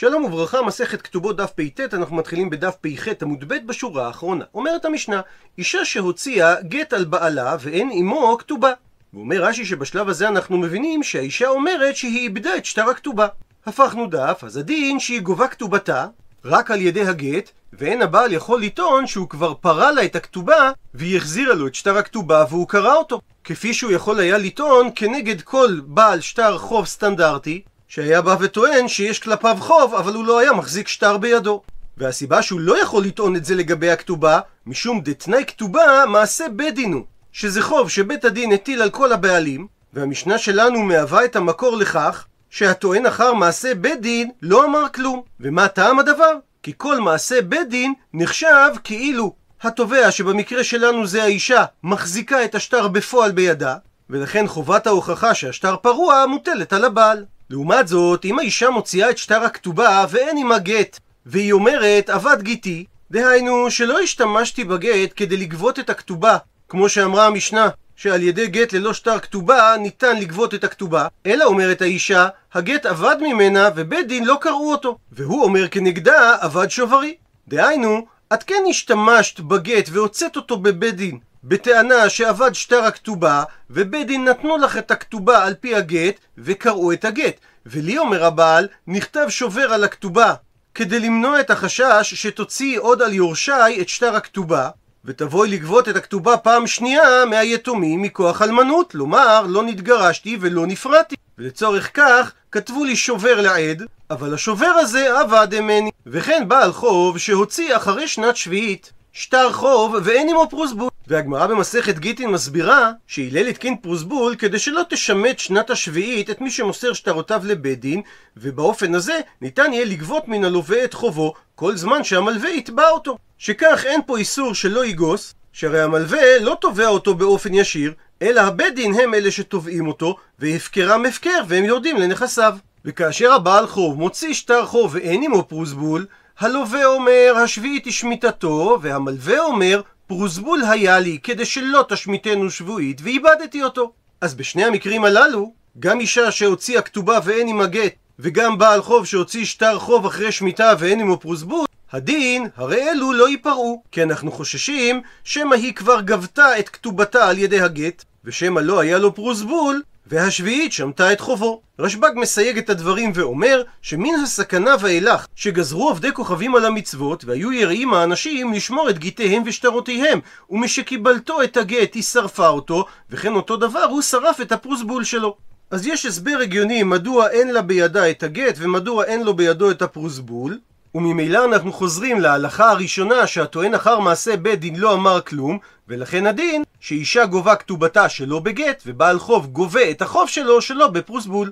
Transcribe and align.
שלום 0.00 0.24
וברכה, 0.24 0.62
מסכת 0.62 1.02
כתובות 1.02 1.36
דף 1.36 1.50
פט, 1.54 1.94
אנחנו 1.94 2.16
מתחילים 2.16 2.50
בדף 2.50 2.74
פח 2.80 3.08
עמוד 3.22 3.44
ב' 3.48 3.66
בשורה 3.66 4.06
האחרונה. 4.06 4.44
אומרת 4.54 4.84
המשנה, 4.84 5.20
אישה 5.58 5.84
שהוציאה 5.84 6.62
גט 6.62 6.92
על 6.92 7.04
בעלה 7.04 7.56
ואין 7.60 7.90
עמו 7.92 8.36
כתובה. 8.38 8.72
ואומר 9.14 9.44
רש"י 9.44 9.64
שבשלב 9.64 10.08
הזה 10.08 10.28
אנחנו 10.28 10.58
מבינים 10.58 11.02
שהאישה 11.02 11.48
אומרת 11.48 11.96
שהיא 11.96 12.18
איבדה 12.18 12.56
את 12.56 12.64
שטר 12.64 12.90
הכתובה. 12.90 13.26
הפכנו 13.66 14.06
דף, 14.06 14.40
אז 14.46 14.56
הדין 14.56 15.00
שהיא 15.00 15.20
גובה 15.20 15.48
כתובתה 15.48 16.06
רק 16.44 16.70
על 16.70 16.80
ידי 16.80 17.06
הגט, 17.06 17.50
ואין 17.72 18.02
הבעל 18.02 18.32
יכול 18.32 18.62
לטעון 18.62 19.06
שהוא 19.06 19.28
כבר 19.28 19.54
פרה 19.54 19.92
לה 19.92 20.04
את 20.04 20.16
הכתובה 20.16 20.70
והיא 20.94 21.16
החזירה 21.16 21.54
לו 21.54 21.66
את 21.66 21.74
שטר 21.74 21.98
הכתובה 21.98 22.44
והוא 22.50 22.68
קרא 22.68 22.94
אותו. 22.94 23.20
כפי 23.44 23.74
שהוא 23.74 23.92
יכול 23.92 24.20
היה 24.20 24.38
לטעון 24.38 24.90
כנגד 24.94 25.40
כל 25.40 25.80
בעל 25.84 26.20
שטר 26.20 26.58
חוב 26.58 26.86
סטנדרטי, 26.86 27.62
שהיה 27.90 28.22
בא 28.22 28.36
וטוען 28.40 28.88
שיש 28.88 29.18
כלפיו 29.18 29.56
חוב, 29.60 29.94
אבל 29.94 30.14
הוא 30.14 30.24
לא 30.24 30.38
היה 30.38 30.52
מחזיק 30.52 30.88
שטר 30.88 31.16
בידו. 31.16 31.62
והסיבה 31.96 32.42
שהוא 32.42 32.60
לא 32.60 32.82
יכול 32.82 33.04
לטעון 33.04 33.36
את 33.36 33.44
זה 33.44 33.54
לגבי 33.54 33.90
הכתובה, 33.90 34.40
משום 34.66 35.00
דתנאי 35.00 35.44
כתובה 35.46 36.04
מעשה 36.08 36.48
בית 36.48 36.74
דין 36.74 36.92
הוא, 36.92 37.04
שזה 37.32 37.62
חוב 37.62 37.90
שבית 37.90 38.24
הדין 38.24 38.52
הטיל 38.52 38.82
על 38.82 38.90
כל 38.90 39.12
הבעלים, 39.12 39.66
והמשנה 39.92 40.38
שלנו 40.38 40.82
מהווה 40.82 41.24
את 41.24 41.36
המקור 41.36 41.76
לכך 41.76 42.26
שהטוען 42.50 43.06
אחר 43.06 43.34
מעשה 43.34 43.74
בית 43.74 44.00
דין 44.00 44.30
לא 44.42 44.64
אמר 44.64 44.84
כלום. 44.94 45.22
ומה 45.40 45.68
טעם 45.68 45.98
הדבר? 45.98 46.32
כי 46.62 46.72
כל 46.76 47.00
מעשה 47.00 47.42
בית 47.42 47.68
דין 47.68 47.94
נחשב 48.14 48.70
כאילו 48.84 49.34
התובע 49.62 50.10
שבמקרה 50.10 50.64
שלנו 50.64 51.06
זה 51.06 51.22
האישה 51.22 51.64
מחזיקה 51.82 52.44
את 52.44 52.54
השטר 52.54 52.88
בפועל 52.88 53.32
בידה, 53.32 53.76
ולכן 54.10 54.46
חובת 54.46 54.86
ההוכחה 54.86 55.34
שהשטר 55.34 55.76
פרוע 55.76 56.26
מוטלת 56.26 56.72
על 56.72 56.84
הבעל. 56.84 57.24
לעומת 57.50 57.88
זאת, 57.88 58.24
אם 58.24 58.38
האישה 58.38 58.70
מוציאה 58.70 59.10
את 59.10 59.18
שטר 59.18 59.42
הכתובה 59.42 60.06
ואין 60.10 60.36
עימה 60.36 60.58
גט, 60.58 60.98
והיא 61.26 61.52
אומרת, 61.52 62.10
אבד 62.10 62.42
גיתי, 62.42 62.84
דהיינו 63.10 63.70
שלא 63.70 64.00
השתמשתי 64.00 64.64
בגט 64.64 65.12
כדי 65.16 65.36
לגבות 65.36 65.78
את 65.78 65.90
הכתובה, 65.90 66.36
כמו 66.68 66.88
שאמרה 66.88 67.26
המשנה, 67.26 67.68
שעל 67.96 68.22
ידי 68.22 68.46
גט 68.46 68.72
ללא 68.72 68.94
שטר 68.94 69.18
כתובה 69.18 69.74
ניתן 69.78 70.16
לגבות 70.16 70.54
את 70.54 70.64
הכתובה, 70.64 71.06
אלא 71.26 71.44
אומרת 71.44 71.82
האישה, 71.82 72.28
הגט 72.54 72.86
אבד 72.86 73.16
ממנה 73.20 73.68
ובית 73.76 74.08
דין 74.08 74.24
לא 74.24 74.38
קראו 74.40 74.72
אותו, 74.72 74.98
והוא 75.12 75.44
אומר 75.44 75.68
כנגדה, 75.68 76.36
אבד 76.40 76.70
שוברי. 76.70 77.14
דהיינו, 77.48 78.06
את 78.32 78.42
כן 78.42 78.62
השתמשת 78.70 79.40
בגט 79.40 79.88
והוצאת 79.92 80.36
אותו 80.36 80.56
בבית 80.56 80.96
דין, 80.96 81.18
בטענה 81.44 82.08
שאבד 82.08 82.54
שטר 82.54 82.84
הכתובה, 82.84 83.44
ובית 83.70 84.06
דין 84.06 84.24
נתנו 84.24 84.56
לך 84.56 84.76
את 84.76 84.90
הכתובה 84.90 85.44
על 85.44 85.54
פי 85.54 85.74
הגט, 85.74 86.14
וקראו 86.38 86.92
את 86.92 87.04
הגט. 87.04 87.40
ולי 87.66 87.98
אומר 87.98 88.24
הבעל, 88.24 88.68
נכתב 88.86 89.26
שובר 89.28 89.72
על 89.72 89.84
הכתובה, 89.84 90.34
כדי 90.74 91.00
למנוע 91.00 91.40
את 91.40 91.50
החשש 91.50 92.14
שתוציאי 92.14 92.76
עוד 92.76 93.02
על 93.02 93.14
יורשי 93.14 93.80
את 93.80 93.88
שטר 93.88 94.16
הכתובה, 94.16 94.68
ותבואי 95.04 95.50
לגבות 95.50 95.88
את 95.88 95.96
הכתובה 95.96 96.36
פעם 96.36 96.66
שנייה 96.66 97.24
מהיתומים 97.24 98.02
מכוח 98.02 98.42
אלמנות, 98.42 98.94
לומר 98.94 99.46
לא 99.48 99.62
נתגרשתי 99.62 100.38
ולא 100.40 100.66
נפרדתי. 100.66 101.16
ולצורך 101.38 101.90
כך 101.94 102.32
כתבו 102.52 102.84
לי 102.84 102.96
שובר 102.96 103.40
לעד, 103.40 103.82
אבל 104.10 104.34
השובר 104.34 104.66
הזה 104.66 105.20
עבד 105.20 105.60
ממני. 105.60 105.90
וכן 106.06 106.44
בעל 106.48 106.72
חוב 106.72 107.18
שהוציא 107.18 107.76
אחרי 107.76 108.08
שנת 108.08 108.36
שביעית 108.36 108.92
שטר 109.12 109.52
חוב 109.52 109.96
ואין 110.04 110.28
עמו 110.28 110.46
פרוסבול. 110.50 110.90
והגמרא 111.10 111.46
במסכת 111.46 111.98
גיטין 111.98 112.30
מסבירה 112.30 112.90
שהלל 113.06 113.46
התקין 113.46 113.76
פרוסבול 113.76 114.34
כדי 114.34 114.58
שלא 114.58 114.82
תשמט 114.88 115.38
שנת 115.38 115.70
השביעית 115.70 116.30
את 116.30 116.40
מי 116.40 116.50
שמוסר 116.50 116.92
שטרותיו 116.92 117.42
לבית 117.44 117.80
דין, 117.80 118.02
ובאופן 118.36 118.94
הזה 118.94 119.20
ניתן 119.40 119.72
יהיה 119.72 119.84
לגבות 119.84 120.28
מן 120.28 120.44
הלווה 120.44 120.84
את 120.84 120.94
חובו 120.94 121.34
כל 121.54 121.76
זמן 121.76 122.04
שהמלווה 122.04 122.50
יתבע 122.50 122.88
אותו. 122.88 123.18
שכך 123.38 123.84
אין 123.86 124.00
פה 124.06 124.18
איסור 124.18 124.54
שלא 124.54 124.84
יגוס, 124.84 125.34
שהרי 125.52 125.82
המלווה 125.82 126.38
לא 126.40 126.56
תובע 126.60 126.86
אותו 126.86 127.14
באופן 127.14 127.54
ישיר, 127.54 127.92
אלא 128.22 128.40
הבית 128.40 128.74
דין 128.74 128.94
הם 128.94 129.14
אלה 129.14 129.30
שתובעים 129.30 129.86
אותו, 129.86 130.16
והפקרם 130.38 131.06
הפקר 131.06 131.40
והם 131.48 131.64
יורדים 131.64 131.96
לנכסיו. 131.96 132.54
וכאשר 132.84 133.32
הבעל 133.32 133.66
חוב 133.66 133.98
מוציא 133.98 134.34
שטר 134.34 134.66
חוב 134.66 134.94
ואין 134.94 135.22
עמו 135.22 135.48
פרוסבול, 135.48 136.06
הלווה 136.38 136.84
אומר 136.86 137.34
השביעית 137.36 137.84
היא 137.84 137.92
שמיטתו, 137.92 138.78
והמלווה 138.82 139.40
אומר 139.40 139.82
פרוסבול 140.10 140.62
היה 140.70 140.98
לי 140.98 141.18
כדי 141.22 141.44
שלא 141.44 141.84
תשמיטנו 141.88 142.50
שבועית 142.50 143.00
ואיבדתי 143.02 143.62
אותו. 143.62 143.92
אז 144.20 144.34
בשני 144.34 144.64
המקרים 144.64 145.04
הללו, 145.04 145.52
גם 145.78 146.00
אישה 146.00 146.30
שהוציאה 146.30 146.82
כתובה 146.82 147.18
ואין 147.24 147.48
עמה 147.48 147.66
גט, 147.66 147.94
וגם 148.18 148.58
בעל 148.58 148.82
חוב 148.82 149.06
שהוציא 149.06 149.44
שטר 149.44 149.78
חוב 149.78 150.06
אחרי 150.06 150.32
שמיטה 150.32 150.72
ואין 150.78 151.00
עמו 151.00 151.20
פרוסבול, 151.20 151.66
הדין, 151.92 152.48
הרי 152.56 152.90
אלו 152.90 153.12
לא 153.12 153.28
ייפרעו, 153.28 153.82
כי 153.92 154.02
אנחנו 154.02 154.32
חוששים 154.32 155.02
שמא 155.24 155.54
היא 155.54 155.74
כבר 155.74 156.00
גבתה 156.00 156.58
את 156.58 156.68
כתובתה 156.68 157.28
על 157.28 157.38
ידי 157.38 157.60
הגט, 157.60 158.04
ושמא 158.24 158.60
לא 158.60 158.80
היה 158.80 158.98
לו 158.98 159.14
פרוסבול, 159.14 159.82
והשביעית 160.06 160.72
שמטה 160.72 161.12
את 161.12 161.20
חובו. 161.20 161.62
רשב"ג 161.78 162.10
מסייג 162.16 162.58
את 162.58 162.70
הדברים 162.70 163.12
ואומר 163.14 163.62
שמן 163.82 164.14
הסכנה 164.22 164.74
ואילך 164.80 165.26
שגזרו 165.34 165.88
עובדי 165.88 166.12
כוכבים 166.12 166.54
על 166.54 166.64
המצוות 166.64 167.24
והיו 167.24 167.52
יראים 167.52 167.94
האנשים 167.94 168.52
לשמור 168.52 168.90
את 168.90 168.98
גיטיהם 168.98 169.42
ושטרותיהם 169.46 170.20
ומשקיבלתו 170.50 171.42
את 171.42 171.56
הגט 171.56 171.94
היא 171.94 172.02
שרפה 172.02 172.48
אותו 172.48 172.84
וכן 173.10 173.34
אותו 173.34 173.56
דבר 173.56 173.84
הוא 173.84 174.02
שרף 174.02 174.40
את 174.40 174.52
הפרוסבול 174.52 175.04
שלו. 175.04 175.36
אז 175.70 175.86
יש 175.86 176.06
הסבר 176.06 176.38
הגיוני 176.42 176.82
מדוע 176.82 177.28
אין 177.28 177.52
לה 177.52 177.62
בידה 177.62 178.10
את 178.10 178.22
הגט 178.22 178.54
ומדוע 178.58 179.04
אין 179.04 179.22
לו 179.22 179.34
בידו 179.34 179.70
את 179.70 179.82
הפרוסבול 179.82 180.58
וממילא 180.94 181.44
אנחנו 181.44 181.72
חוזרים 181.72 182.20
להלכה 182.20 182.70
הראשונה 182.70 183.26
שהטוען 183.26 183.74
אחר 183.74 183.98
מעשה 183.98 184.36
בית 184.36 184.60
דין 184.60 184.76
לא 184.76 184.94
אמר 184.94 185.20
כלום 185.20 185.58
ולכן 185.88 186.26
הדין 186.26 186.62
שאישה 186.80 187.26
גובה 187.26 187.56
כתובתה 187.56 188.08
שלא 188.08 188.38
בגט 188.40 188.82
ובעל 188.86 189.18
חוב 189.18 189.46
גובה 189.46 189.90
את 189.90 190.02
החוב 190.02 190.28
שלו 190.28 190.62
שלא 190.62 190.88
בפרוסבול. 190.88 191.50